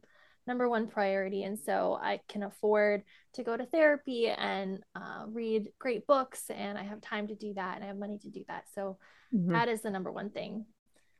number 0.46 0.68
one 0.68 0.86
priority. 0.86 1.42
And 1.42 1.58
so 1.58 1.98
I 2.00 2.20
can 2.28 2.44
afford 2.44 3.02
to 3.34 3.42
go 3.42 3.56
to 3.56 3.66
therapy 3.66 4.28
and 4.28 4.78
uh, 4.94 5.24
read 5.26 5.70
great 5.80 6.06
books, 6.06 6.44
and 6.50 6.78
I 6.78 6.84
have 6.84 7.00
time 7.00 7.26
to 7.28 7.34
do 7.34 7.54
that, 7.54 7.74
and 7.74 7.84
I 7.84 7.88
have 7.88 7.98
money 7.98 8.18
to 8.18 8.30
do 8.30 8.44
that. 8.48 8.64
So 8.74 8.98
Mhm. 9.34 9.50
that 9.52 9.68
is 9.68 9.82
the 9.82 9.90
number 9.90 10.12
one 10.12 10.30
thing. 10.30 10.66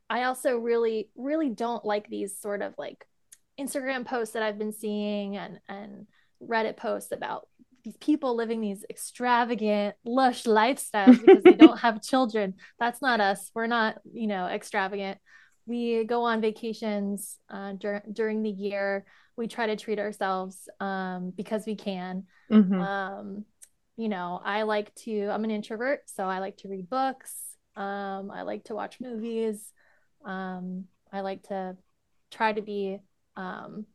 I 0.09 0.23
also 0.23 0.57
really, 0.57 1.09
really 1.15 1.49
don't 1.49 1.83
like 1.83 2.07
these 2.07 2.39
sort 2.39 2.61
of 2.61 2.73
like 2.77 3.05
Instagram 3.59 4.05
posts 4.05 4.33
that 4.33 4.43
I've 4.43 4.57
been 4.57 4.71
seeing 4.71 5.35
and 5.35 5.59
and 5.67 6.07
Reddit 6.41 6.77
posts 6.77 7.11
about 7.11 7.47
these 7.87 7.97
people 7.97 8.35
living 8.35 8.59
these 8.59 8.83
extravagant, 8.89 9.95
lush 10.03 10.43
lifestyles 10.43 11.21
because 11.21 11.45
they 11.45 11.55
don't 11.55 11.77
have 11.85 12.01
children. 12.01 12.55
That's 12.79 13.01
not 13.01 13.21
us. 13.21 13.49
We're 13.55 13.67
not, 13.67 13.95
you 14.11 14.27
know, 14.27 14.45
extravagant. 14.47 15.19
We 15.65 16.03
go 16.03 16.23
on 16.23 16.41
vacations 16.41 17.37
uh, 17.49 17.73
dur- 17.77 18.03
during 18.11 18.43
the 18.43 18.49
year. 18.49 19.05
We 19.37 19.47
try 19.47 19.67
to 19.67 19.77
treat 19.77 19.99
ourselves 19.99 20.67
um, 20.81 21.31
because 21.33 21.65
we 21.65 21.75
can. 21.75 22.23
Mhm. 22.51 22.81
Um, 22.81 23.45
you 23.95 24.09
know, 24.09 24.41
I 24.43 24.63
like 24.63 24.93
to, 25.05 25.29
I'm 25.29 25.45
an 25.45 25.51
introvert, 25.51 26.01
so 26.07 26.25
I 26.25 26.39
like 26.39 26.57
to 26.57 26.67
read 26.67 26.89
books. 26.89 27.33
Um, 27.77 28.31
I 28.31 28.41
like 28.41 28.65
to 28.65 28.75
watch 28.75 28.99
movies. 28.99 29.71
Um, 30.25 30.85
I 31.13 31.21
like 31.21 31.43
to 31.43 31.77
try 32.31 32.51
to 32.51 32.61
be, 32.61 32.99
um, 33.37 33.85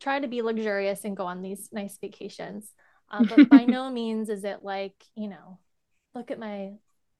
try 0.00 0.20
to 0.20 0.28
be 0.28 0.42
luxurious 0.42 1.04
and 1.04 1.16
go 1.16 1.24
on 1.24 1.40
these 1.40 1.70
nice 1.72 1.96
vacations. 1.98 2.74
Um, 3.10 3.28
but 3.28 3.48
by 3.48 3.64
no 3.66 3.90
means 3.90 4.28
is 4.28 4.44
it 4.44 4.62
like, 4.62 4.94
you 5.14 5.28
know, 5.28 5.58
look 6.14 6.30
at 6.30 6.38
my 6.38 6.72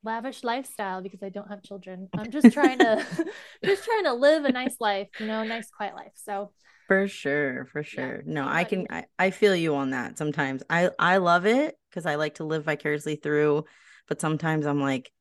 lavish 0.05 0.45
lifestyle 0.45 1.03
because 1.03 1.23
I 1.23 1.29
don't 1.31 1.49
have 1.49 1.63
children. 1.63 2.09
I'm 2.17 2.31
just 2.31 2.53
trying 2.53 2.79
to, 2.81 3.05
just 3.65 3.85
trying 3.85 4.05
to 4.05 4.15
live 4.15 4.45
a 4.45 4.51
nice 4.51 4.77
life, 4.81 5.09
you 5.19 5.27
know, 5.27 5.41
a 5.43 5.47
nice 5.47 5.71
quiet 5.71 5.95
life. 5.95 6.13
So, 6.17 6.53
For 6.87 7.07
sure, 7.07 7.67
for 7.67 7.83
Yeah. 7.93 8.13
sure. 8.13 8.23
No, 8.25 8.47
I 8.49 8.65
can? 8.65 8.87
I, 8.91 9.05
I 9.19 9.31
feel 9.31 9.55
you 9.55 9.75
on 9.75 9.91
that 9.91 10.17
sometimes. 10.17 10.63
I 10.71 10.91
I 10.99 11.19
love 11.19 11.45
it 11.47 11.77
because 11.91 12.07
I 12.07 12.15
like 12.15 12.37
to 12.37 12.45
live 12.45 12.65
vicariously 12.65 13.17
through, 13.17 13.65
but 14.09 14.21
sometimes 14.21 14.65
I'm 14.67 14.81
like, 14.81 15.13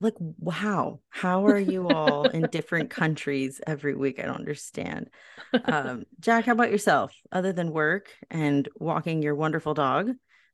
like 0.00 0.14
wow, 0.18 1.00
how 1.08 1.46
are 1.46 1.58
you 1.58 1.88
all 1.88 2.24
in 2.28 2.48
different 2.48 2.90
countries 2.90 3.60
every 3.66 3.94
week? 3.94 4.18
I 4.18 4.26
don't 4.26 4.36
understand. 4.36 5.10
Um, 5.52 6.04
Jack, 6.20 6.44
how 6.44 6.52
about 6.52 6.70
yourself? 6.70 7.14
Other 7.32 7.52
than 7.52 7.70
work 7.72 8.10
and 8.30 8.68
walking 8.76 9.22
your 9.22 9.34
wonderful 9.34 9.74
dog, 9.74 10.10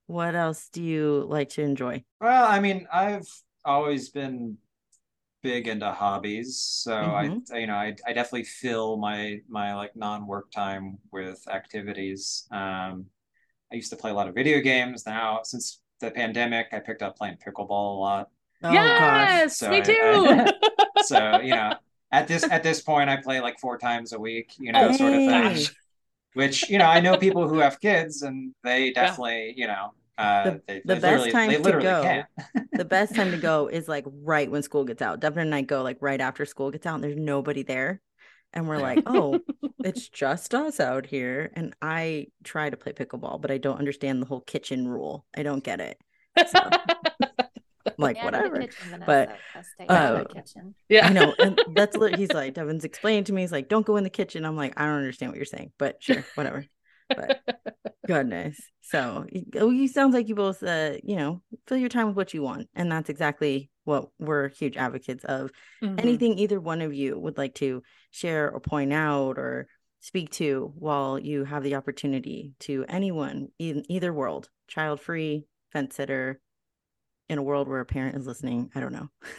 what 0.06 0.34
else 0.34 0.68
do 0.68 0.82
you 0.82 1.26
like 1.28 1.50
to 1.50 1.62
enjoy? 1.62 2.04
Well, 2.20 2.46
I 2.46 2.60
mean, 2.60 2.86
I've 2.92 3.26
always 3.64 4.10
been 4.10 4.58
big 5.42 5.66
into 5.66 5.90
hobbies, 5.90 6.58
so 6.60 6.94
I, 6.94 7.24
you 7.58 7.66
know, 7.66 7.74
I, 7.74 7.96
I 8.06 8.12
definitely 8.12 8.44
fill 8.44 8.96
my 8.96 9.38
my 9.48 9.74
like 9.74 9.96
non-work 9.96 10.52
time 10.52 10.98
with 11.10 11.42
activities. 11.48 12.46
Um, 12.52 13.06
I 13.72 13.76
used 13.76 13.90
to 13.90 13.96
play 13.96 14.10
a 14.10 14.14
lot 14.14 14.28
of 14.28 14.34
video 14.34 14.60
games. 14.60 15.04
Now, 15.04 15.40
since 15.42 15.80
the 16.00 16.10
pandemic, 16.10 16.68
I 16.72 16.78
picked 16.78 17.02
up 17.02 17.16
playing 17.16 17.38
pickleball 17.44 17.96
a 17.96 17.98
lot. 17.98 18.28
Oh 18.62 18.92
gosh. 18.96 19.42
yes, 19.42 19.58
So 19.58 19.70
me 19.70 19.78
I- 19.78 19.80
too. 19.80 20.52
So, 21.02 21.40
you 21.40 21.54
know, 21.54 21.74
at 22.12 22.28
this 22.28 22.44
at 22.50 22.62
this 22.62 22.80
point, 22.82 23.10
I 23.10 23.16
play 23.16 23.40
like 23.40 23.58
four 23.60 23.78
times 23.78 24.12
a 24.12 24.18
week, 24.18 24.52
you 24.58 24.72
know, 24.72 24.92
sort 24.92 25.14
of 25.14 25.24
thing. 25.24 25.66
Which, 26.34 26.68
you 26.70 26.78
know, 26.78 26.86
I 26.86 27.00
know 27.00 27.16
people 27.18 27.48
who 27.48 27.58
have 27.58 27.80
kids, 27.80 28.22
and 28.22 28.54
they 28.64 28.92
definitely, 28.92 29.54
you 29.56 29.66
know, 29.66 29.92
uh, 30.18 30.44
The- 30.44 30.62
they, 30.66 30.82
the 30.84 30.94
they 30.94 31.00
best 31.00 31.30
time 31.30 31.48
they 31.50 31.56
to 31.56 31.72
go 31.80 32.24
the 32.72 32.84
best 32.84 33.14
time 33.14 33.30
to 33.32 33.36
go 33.36 33.68
is 33.68 33.88
like 33.88 34.04
right 34.06 34.50
when 34.50 34.62
school 34.62 34.84
gets 34.84 35.02
out. 35.02 35.20
Devin 35.20 35.42
and 35.46 35.54
I 35.54 35.62
go 35.62 35.82
like 35.82 35.98
right 36.00 36.20
after 36.20 36.44
school 36.46 36.70
gets 36.70 36.86
out 36.86 36.94
and 36.96 37.04
there's 37.04 37.16
nobody 37.16 37.62
there. 37.62 38.00
And 38.54 38.68
we're 38.68 38.78
like, 38.78 39.02
oh, 39.06 39.40
it's 39.84 40.08
just 40.08 40.54
us 40.54 40.80
out 40.80 41.06
here. 41.06 41.50
And 41.54 41.74
I 41.82 42.28
try 42.44 42.70
to 42.70 42.76
play 42.76 42.92
pickleball, 42.92 43.40
but 43.40 43.50
I 43.50 43.58
don't 43.58 43.78
understand 43.78 44.20
the 44.22 44.26
whole 44.26 44.40
kitchen 44.42 44.86
rule. 44.88 45.24
I 45.36 45.42
don't 45.42 45.64
get 45.64 45.80
it. 45.80 45.98
So 46.48 46.60
I'm 47.86 47.92
like, 47.98 48.16
Stay 48.16 48.26
out 48.26 48.34
of 48.34 48.42
the 48.42 48.48
whatever. 48.50 48.60
kitchen, 48.60 48.90
But, 49.06 49.28
Vanessa. 49.28 49.38
Gotta 49.54 49.66
stay 49.66 49.86
out 49.88 50.14
of 50.16 50.36
uh, 50.36 50.60
yeah. 50.88 51.06
I 51.06 51.12
know. 51.12 51.34
And 51.38 51.60
that's 51.74 51.96
what 51.96 52.16
he's 52.18 52.32
like, 52.32 52.54
Devin's 52.54 52.84
explaining 52.84 53.24
to 53.24 53.32
me. 53.32 53.42
He's 53.42 53.52
like, 53.52 53.68
don't 53.68 53.86
go 53.86 53.96
in 53.96 54.04
the 54.04 54.10
kitchen. 54.10 54.44
I'm 54.44 54.56
like, 54.56 54.78
I 54.80 54.86
don't 54.86 54.96
understand 54.98 55.30
what 55.32 55.36
you're 55.36 55.44
saying, 55.44 55.72
but 55.78 56.02
sure, 56.02 56.24
whatever. 56.34 56.64
But 57.08 57.40
goodness. 58.06 58.60
So 58.82 59.26
y- 59.32 59.44
oh, 59.56 59.70
you 59.70 59.88
sounds 59.88 60.14
like 60.14 60.28
you 60.28 60.34
both, 60.34 60.62
uh, 60.62 60.94
you 61.02 61.16
know, 61.16 61.42
fill 61.66 61.78
your 61.78 61.88
time 61.88 62.06
with 62.08 62.16
what 62.16 62.34
you 62.34 62.42
want. 62.42 62.68
And 62.74 62.90
that's 62.90 63.10
exactly 63.10 63.70
what 63.84 64.08
we're 64.18 64.48
huge 64.48 64.76
advocates 64.76 65.24
of. 65.24 65.50
Mhm. 65.82 65.98
Anything 66.00 66.38
either 66.38 66.60
one 66.60 66.80
of 66.82 66.94
you 66.94 67.18
would 67.18 67.36
like 67.36 67.54
to 67.56 67.82
share 68.10 68.50
or 68.50 68.60
point 68.60 68.92
out 68.92 69.38
or 69.38 69.66
speak 70.00 70.30
to 70.30 70.72
while 70.76 71.18
you 71.18 71.44
have 71.44 71.62
the 71.62 71.74
opportunity 71.76 72.52
to 72.60 72.84
anyone 72.88 73.48
in 73.58 73.84
either 73.88 74.12
world, 74.12 74.48
child 74.68 75.00
free, 75.00 75.46
fence 75.72 75.94
sitter, 75.96 76.40
in 77.32 77.38
a 77.38 77.42
world 77.42 77.66
where 77.68 77.80
a 77.80 77.86
parent 77.86 78.16
is 78.16 78.26
listening. 78.26 78.70
I 78.74 78.80
don't 78.80 78.92
know. 78.92 79.08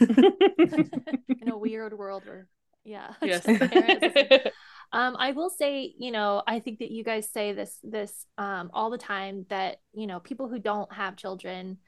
in 1.40 1.48
a 1.48 1.56
weird 1.56 1.96
world 1.96 2.24
where 2.26 2.48
yeah 2.84 3.14
yes. 3.22 3.44
just 3.44 3.58
parents 3.70 4.02
listen. 4.02 4.52
um 4.92 5.16
i 5.18 5.32
will 5.32 5.48
say 5.50 5.94
you 5.98 6.10
know 6.10 6.42
i 6.46 6.58
think 6.60 6.78
that 6.80 6.90
you 6.90 7.02
guys 7.04 7.28
say 7.30 7.52
this 7.52 7.78
this 7.82 8.26
um 8.38 8.70
all 8.74 8.90
the 8.90 8.98
time 8.98 9.46
that 9.48 9.76
you 9.94 10.06
know 10.06 10.20
people 10.20 10.48
who 10.48 10.58
don't 10.58 10.92
have 10.92 11.16
children 11.16 11.78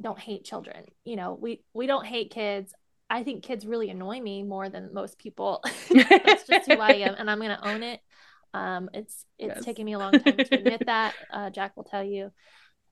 don't 0.00 0.18
hate 0.18 0.44
children 0.44 0.84
you 1.04 1.16
know 1.16 1.38
we 1.40 1.62
we 1.72 1.86
don't 1.86 2.04
hate 2.06 2.30
kids 2.30 2.72
i 3.08 3.22
think 3.22 3.42
kids 3.44 3.64
really 3.66 3.88
annoy 3.90 4.20
me 4.20 4.42
more 4.42 4.68
than 4.68 4.92
most 4.92 5.18
people 5.18 5.62
that's 6.24 6.46
just 6.46 6.66
who 6.66 6.80
i 6.80 6.92
am 6.94 7.14
and 7.16 7.30
i'm 7.30 7.40
gonna 7.40 7.60
own 7.62 7.82
it 7.82 8.00
um 8.52 8.90
it's 8.94 9.24
it's 9.38 9.56
Yes. 9.56 9.64
taken 9.64 9.84
me 9.84 9.92
a 9.94 9.98
long 9.98 10.16
time 10.16 10.42
to 10.42 10.56
admit 10.56 10.82
that 10.86 11.14
uh, 11.32 11.50
jack 11.50 11.76
will 11.76 11.84
tell 11.84 12.04
you 12.04 12.30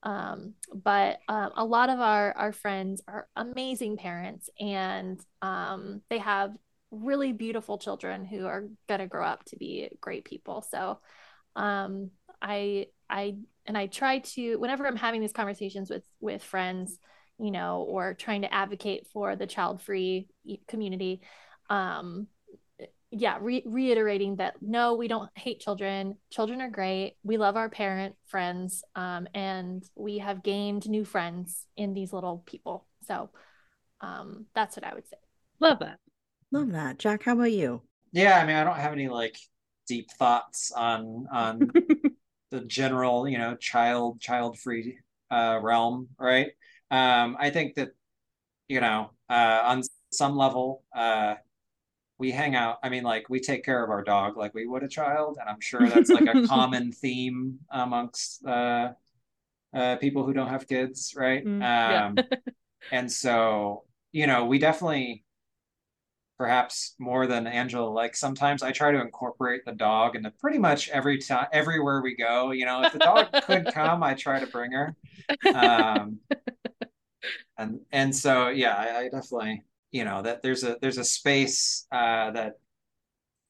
um, 0.04 0.54
but 0.72 1.18
um, 1.28 1.50
a 1.56 1.64
lot 1.64 1.90
of 1.90 1.98
our 1.98 2.32
our 2.36 2.52
friends 2.52 3.02
are 3.08 3.26
amazing 3.34 3.96
parents 3.96 4.48
and 4.60 5.20
um, 5.42 6.02
they 6.10 6.18
have 6.18 6.52
really 6.90 7.32
beautiful 7.32 7.78
children 7.78 8.24
who 8.24 8.46
are 8.46 8.68
going 8.88 9.00
to 9.00 9.06
grow 9.06 9.26
up 9.26 9.44
to 9.46 9.56
be 9.56 9.88
great 10.00 10.24
people. 10.24 10.62
So 10.70 11.00
um, 11.56 12.10
i 12.44 12.86
i 13.08 13.36
and 13.66 13.76
i 13.76 13.86
try 13.86 14.18
to 14.18 14.56
whenever 14.56 14.86
i'm 14.86 14.96
having 14.96 15.20
these 15.20 15.32
conversations 15.32 15.90
with 15.90 16.04
with 16.20 16.42
friends 16.42 16.98
you 17.40 17.50
know 17.50 17.86
or 17.88 18.14
trying 18.14 18.42
to 18.42 18.52
advocate 18.52 19.06
for 19.12 19.34
the 19.34 19.46
child 19.46 19.82
free 19.82 20.28
community 20.68 21.22
um, 21.70 22.26
yeah 23.14 23.38
re- 23.40 23.62
reiterating 23.66 24.37
that 24.37 24.55
no 24.61 24.94
we 24.94 25.09
don't 25.09 25.31
hate 25.35 25.61
children 25.61 26.16
children 26.31 26.61
are 26.61 26.70
great 26.70 27.16
we 27.22 27.37
love 27.37 27.57
our 27.57 27.68
parent 27.68 28.14
friends 28.27 28.85
um, 28.94 29.27
and 29.35 29.85
we 29.94 30.18
have 30.18 30.42
gained 30.42 30.88
new 30.88 31.05
friends 31.05 31.66
in 31.77 31.94
these 31.94 32.12
little 32.12 32.42
people 32.46 32.87
so 33.07 33.31
um, 34.00 34.46
that's 34.55 34.77
what 34.77 34.85
i 34.85 34.94
would 34.94 35.07
say 35.09 35.16
Love 35.61 35.79
that. 35.81 35.98
Love 36.53 36.72
that. 36.72 36.98
Jack, 36.98 37.24
how 37.24 37.33
about 37.33 37.53
you? 37.53 37.83
Yeah, 38.12 38.38
I 38.38 38.46
mean, 38.46 38.57
I 38.57 38.64
don't 38.64 38.77
have 38.77 38.92
any 38.92 39.09
like 39.09 39.37
deep 39.87 40.11
thoughts 40.18 40.72
on 40.72 41.27
on 41.33 41.70
the 42.50 42.61
general, 42.61 43.29
you 43.29 43.38
know, 43.38 43.57
child 43.57 44.20
child 44.20 44.59
free 44.59 44.98
uh, 45.31 45.59
realm, 45.62 46.09
right? 46.18 46.48
Um, 46.90 47.37
I 47.38 47.50
think 47.50 47.74
that 47.77 47.90
you 48.68 48.81
know, 48.81 49.11
uh, 49.29 49.61
on 49.64 49.83
some 50.12 50.37
level, 50.37 50.83
uh, 50.94 51.35
we 52.18 52.31
hang 52.31 52.55
out. 52.55 52.79
I 52.83 52.88
mean, 52.88 53.03
like 53.03 53.29
we 53.29 53.40
take 53.40 53.64
care 53.64 53.83
of 53.83 53.90
our 53.90 54.03
dog 54.03 54.37
like 54.37 54.55
we 54.55 54.66
would 54.66 54.83
a 54.83 54.88
child, 54.88 55.38
and 55.40 55.48
I'm 55.48 55.61
sure 55.61 55.88
that's 55.88 56.11
like 56.11 56.27
a 56.27 56.46
common 56.46 56.92
theme 56.92 57.59
amongst 57.70 58.44
uh, 58.46 58.90
uh, 59.74 59.96
people 59.96 60.24
who 60.24 60.33
don't 60.33 60.48
have 60.48 60.68
kids, 60.68 61.14
right? 61.16 61.44
Mm, 61.44 61.61
yeah. 61.61 62.07
um, 62.07 62.18
and 62.92 63.11
so 63.11 63.85
you 64.12 64.27
know, 64.27 64.44
we 64.44 64.59
definitely 64.59 65.24
perhaps 66.38 66.94
more 66.98 67.27
than 67.27 67.46
Angela. 67.46 67.88
Like 67.88 68.16
sometimes 68.16 68.62
I 68.62 68.72
try 68.72 68.92
to 68.92 69.00
incorporate 69.00 69.62
the 69.64 69.72
dog 69.72 70.16
into 70.16 70.31
pretty 70.40 70.59
much 70.59 70.88
every 70.90 71.18
time, 71.18 71.46
everywhere 71.53 72.00
we 72.03 72.16
go. 72.16 72.50
You 72.53 72.66
know, 72.66 72.83
if 72.83 72.92
the 72.92 72.98
dog 72.98 73.29
could 73.44 73.66
come, 73.74 74.03
I 74.03 74.14
try 74.14 74.40
to 74.40 74.46
bring 74.46 74.72
her. 74.72 74.96
Um, 75.53 76.18
and 77.59 77.81
and 77.92 78.14
so 78.14 78.48
yeah, 78.48 78.74
I, 78.77 78.98
I 78.98 79.03
definitely 79.05 79.62
you 79.94 80.04
know 80.04 80.22
that 80.22 80.42
there's 80.42 80.64
a 80.64 80.76
there's 80.83 80.98
a 80.98 81.04
space 81.04 81.87
uh, 81.92 82.30
that 82.33 82.54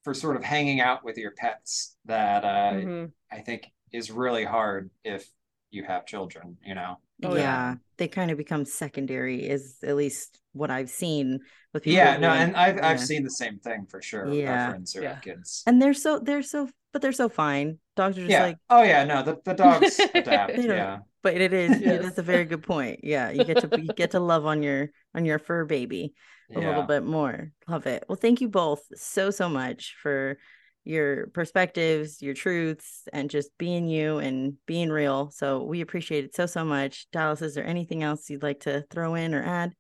for 0.05 0.13
sort 0.13 0.37
of 0.37 0.45
hanging 0.45 0.81
out 0.81 1.03
with 1.03 1.17
your 1.17 1.31
pets 1.33 1.97
that 2.05 2.45
uh, 2.45 2.73
Mhm. 2.75 3.13
I 3.33 3.41
think 3.41 3.73
is 3.93 4.11
really 4.11 4.45
hard 4.45 4.91
if 5.05 5.27
you 5.71 5.85
have 5.85 6.05
children. 6.07 6.59
You 6.65 6.75
know. 6.75 6.99
Oh, 7.23 7.35
yeah, 7.37 7.41
yeah. 7.43 7.75
they 7.97 8.09
kind 8.09 8.31
of 8.31 8.37
become 8.37 8.65
secondary, 8.67 9.49
is 9.49 9.79
at 9.83 9.97
least 9.97 10.41
what 10.53 10.71
I've 10.71 10.91
seen 10.91 11.41
with 11.73 11.85
people. 11.85 11.97
Yeah, 11.97 12.19
no, 12.19 12.29
and 12.31 12.55
I've 12.57 12.79
I've 12.83 13.01
seen 13.01 13.23
the 13.25 13.31
same 13.31 13.59
thing 13.61 13.87
for 13.89 14.03
sure. 14.03 14.29
Yeah. 14.29 14.65
our 14.67 14.71
friends 14.71 14.93
who 14.93 15.03
Yeah. 15.03 15.19
kids. 15.21 15.63
and 15.67 15.81
they're 15.81 15.95
so 15.95 16.19
they're 16.19 16.43
so 16.43 16.69
but 16.93 17.01
they're 17.03 17.13
so 17.25 17.29
fine. 17.31 17.79
Dogs 17.97 18.19
are 18.19 18.23
just 18.23 18.31
yeah. 18.33 18.43
like 18.43 18.59
oh 18.69 18.83
yeah. 18.83 19.05
No, 19.05 19.23
the 19.23 19.35
the 19.45 19.55
dogs 19.55 19.99
adapt. 20.15 20.59
Yeah. 20.59 20.99
But 21.25 21.35
it 21.35 21.53
is 21.53 21.81
Yes. 21.81 22.03
that's 22.03 22.19
a 22.19 22.23
very 22.23 22.45
good 22.45 22.63
point. 22.63 23.01
Yeah, 23.03 23.31
you 23.31 23.43
get 23.45 23.59
to 23.69 23.81
you 23.83 23.89
get 23.93 24.13
to 24.13 24.21
love 24.21 24.47
on 24.47 24.63
your 24.63 24.91
on 25.15 25.25
your 25.25 25.41
fur 25.41 25.65
baby 25.65 26.15
a 26.55 26.61
little 26.61 26.83
bit 26.85 27.03
more. 27.05 27.51
Love 27.67 27.87
it. 27.87 28.05
Well, 28.09 28.15
thank 28.17 28.41
you 28.41 28.49
both 28.49 28.83
so 28.95 29.31
so 29.31 29.49
much 29.49 29.97
for 30.01 30.39
your 30.85 31.29
perspectives, 31.29 32.21
your 32.21 32.35
truths, 32.35 33.09
and 33.13 33.31
just 33.31 33.49
being 33.59 33.89
you 33.89 34.19
and 34.19 34.55
being 34.67 34.91
real. 34.91 35.31
So 35.31 35.65
we 35.65 35.81
appreciate 35.81 36.25
it 36.25 36.37
so 36.37 36.47
so 36.47 36.65
much. 36.65 37.07
Dallas, 37.11 37.43
is 37.43 37.55
there 37.55 37.67
anything 37.67 38.03
else 38.03 38.29
you'd 38.31 38.43
like 38.43 38.61
to 38.61 38.85
throw 38.91 39.15
in 39.15 39.35
or 39.35 39.43
add? 39.43 39.75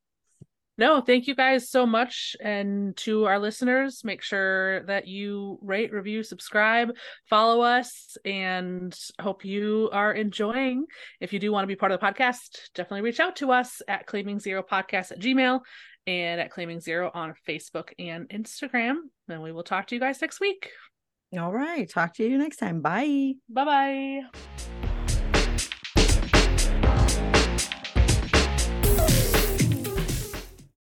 No, 0.76 1.00
thank 1.00 1.26
you 1.28 1.34
guys 1.36 1.70
so 1.70 1.86
much. 1.86 2.34
And 2.42 2.96
to 2.98 3.26
our 3.26 3.38
listeners, 3.38 4.02
make 4.02 4.22
sure 4.22 4.82
that 4.86 5.06
you 5.06 5.58
rate, 5.62 5.92
review, 5.92 6.22
subscribe, 6.22 6.90
follow 7.30 7.60
us, 7.60 8.16
and 8.24 8.96
hope 9.20 9.44
you 9.44 9.88
are 9.92 10.12
enjoying. 10.12 10.86
If 11.20 11.32
you 11.32 11.38
do 11.38 11.52
want 11.52 11.62
to 11.62 11.68
be 11.68 11.76
part 11.76 11.92
of 11.92 12.00
the 12.00 12.06
podcast, 12.06 12.70
definitely 12.74 13.02
reach 13.02 13.20
out 13.20 13.36
to 13.36 13.52
us 13.52 13.82
at 13.86 14.06
claiming 14.06 14.40
zero 14.40 14.62
podcast 14.62 15.12
at 15.12 15.20
gmail 15.20 15.60
and 16.06 16.40
at 16.40 16.50
claiming 16.50 16.80
zero 16.80 17.10
on 17.14 17.34
Facebook 17.48 17.90
and 17.98 18.28
Instagram. 18.28 18.96
And 19.28 19.42
we 19.42 19.52
will 19.52 19.62
talk 19.62 19.86
to 19.88 19.94
you 19.94 20.00
guys 20.00 20.20
next 20.20 20.40
week. 20.40 20.70
All 21.38 21.52
right. 21.52 21.88
Talk 21.88 22.14
to 22.14 22.28
you 22.28 22.38
next 22.38 22.56
time. 22.56 22.80
Bye. 22.80 23.34
Bye 23.48 23.64
bye. 23.64 24.90